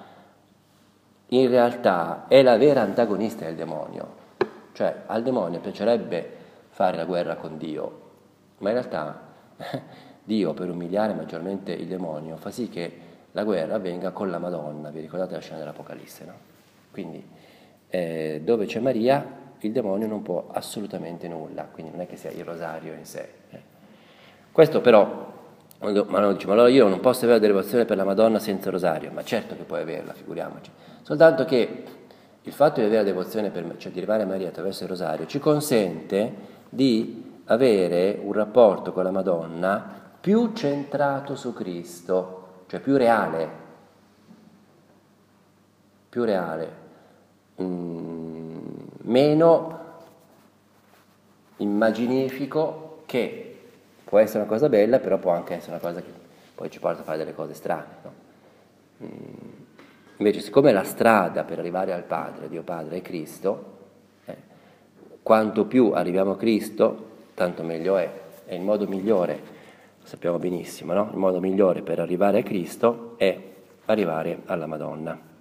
in 1.27 1.49
realtà 1.49 2.25
è 2.27 2.41
la 2.41 2.57
vera 2.57 2.81
antagonista 2.81 3.45
del 3.45 3.55
demonio. 3.55 4.23
Cioè 4.73 5.03
al 5.05 5.23
demonio 5.23 5.59
piacerebbe 5.59 6.29
fare 6.69 6.97
la 6.97 7.05
guerra 7.05 7.35
con 7.35 7.57
Dio, 7.57 8.01
ma 8.59 8.69
in 8.69 8.75
realtà 8.75 9.21
Dio 10.23 10.53
per 10.53 10.69
umiliare 10.69 11.13
maggiormente 11.13 11.71
il 11.71 11.87
demonio 11.87 12.35
fa 12.35 12.51
sì 12.51 12.69
che 12.69 12.99
la 13.31 13.43
guerra 13.43 13.75
avvenga 13.75 14.11
con 14.11 14.29
la 14.29 14.39
Madonna, 14.39 14.89
vi 14.89 15.01
ricordate 15.01 15.33
la 15.33 15.41
scena 15.41 15.59
dell'Apocalisse, 15.59 16.25
no? 16.25 16.33
Quindi 16.91 17.25
eh, 17.89 18.41
dove 18.43 18.65
c'è 18.65 18.79
Maria 18.79 19.43
il 19.59 19.71
demonio 19.71 20.07
non 20.07 20.21
può 20.21 20.47
assolutamente 20.51 21.27
nulla, 21.27 21.63
quindi 21.63 21.91
non 21.91 22.01
è 22.01 22.07
che 22.07 22.17
sia 22.17 22.31
il 22.31 22.43
rosario 22.43 22.93
in 22.93 23.05
sé. 23.05 23.29
Eh. 23.49 23.59
Questo 24.51 24.81
però, 24.81 25.34
ma 25.91 26.19
non 26.19 26.33
dice, 26.33 26.47
ma 26.47 26.53
allora 26.53 26.69
io 26.69 26.87
non 26.87 26.99
posso 26.99 27.25
avere 27.25 27.39
la 27.39 27.47
devozione 27.47 27.85
per 27.85 27.97
la 27.97 28.03
Madonna 28.03 28.39
senza 28.39 28.69
rosario, 28.69 29.11
ma 29.11 29.23
certo 29.23 29.55
che 29.55 29.63
puoi 29.63 29.81
averla, 29.81 30.13
figuriamoci. 30.13 30.71
Soltanto 31.01 31.45
che 31.45 31.83
il 32.41 32.53
fatto 32.53 32.79
di 32.79 32.85
avere 32.85 33.03
la 33.03 33.09
devozione, 33.09 33.49
per, 33.49 33.75
cioè 33.77 33.91
di 33.91 33.97
arrivare 33.97 34.23
a 34.23 34.25
Maria 34.25 34.49
attraverso 34.49 34.83
il 34.83 34.89
rosario, 34.89 35.25
ci 35.25 35.39
consente 35.39 36.33
di 36.69 37.41
avere 37.45 38.19
un 38.21 38.33
rapporto 38.33 38.91
con 38.91 39.03
la 39.03 39.11
Madonna 39.11 40.03
più 40.19 40.53
centrato 40.53 41.35
su 41.35 41.53
Cristo, 41.53 42.63
cioè 42.67 42.79
più 42.79 42.97
reale, 42.97 43.49
più 46.09 46.23
reale, 46.23 46.71
mm, 47.61 48.57
meno 49.03 49.79
immaginifico 51.57 53.03
che 53.05 53.54
può 54.05 54.19
essere 54.19 54.39
una 54.39 54.47
cosa 54.47 54.69
bella, 54.69 54.99
però 54.99 55.17
può 55.17 55.31
anche 55.31 55.55
essere 55.55 55.73
una 55.73 55.81
cosa 55.81 56.01
che 56.01 56.09
poi 56.55 56.69
ci 56.69 56.79
porta 56.79 57.01
a 57.01 57.03
fare 57.03 57.17
delle 57.17 57.33
cose 57.33 57.53
strane. 57.53 57.85
No? 58.03 58.13
Mm. 59.03 59.63
Invece, 60.17 60.39
siccome 60.39 60.71
la 60.71 60.83
strada 60.83 61.43
per 61.43 61.59
arrivare 61.59 61.91
al 61.91 62.03
Padre, 62.03 62.47
Dio 62.47 62.61
Padre, 62.61 62.97
è 62.97 63.01
Cristo, 63.01 63.73
eh, 64.25 64.35
quanto 65.21 65.65
più 65.65 65.91
arriviamo 65.91 66.31
a 66.31 66.37
Cristo, 66.37 67.09
tanto 67.33 67.63
meglio 67.63 67.97
è. 67.97 68.23
È 68.45 68.53
il 68.53 68.61
modo 68.61 68.87
migliore, 68.87 69.33
lo 69.99 70.05
sappiamo 70.05 70.37
benissimo, 70.37 70.93
no? 70.93 71.09
Il 71.11 71.17
modo 71.17 71.41
migliore 71.41 71.81
per 71.81 71.99
arrivare 71.99 72.39
a 72.39 72.43
Cristo 72.43 73.15
è 73.17 73.37
arrivare 73.85 74.41
alla 74.45 74.67
Madonna. 74.67 75.33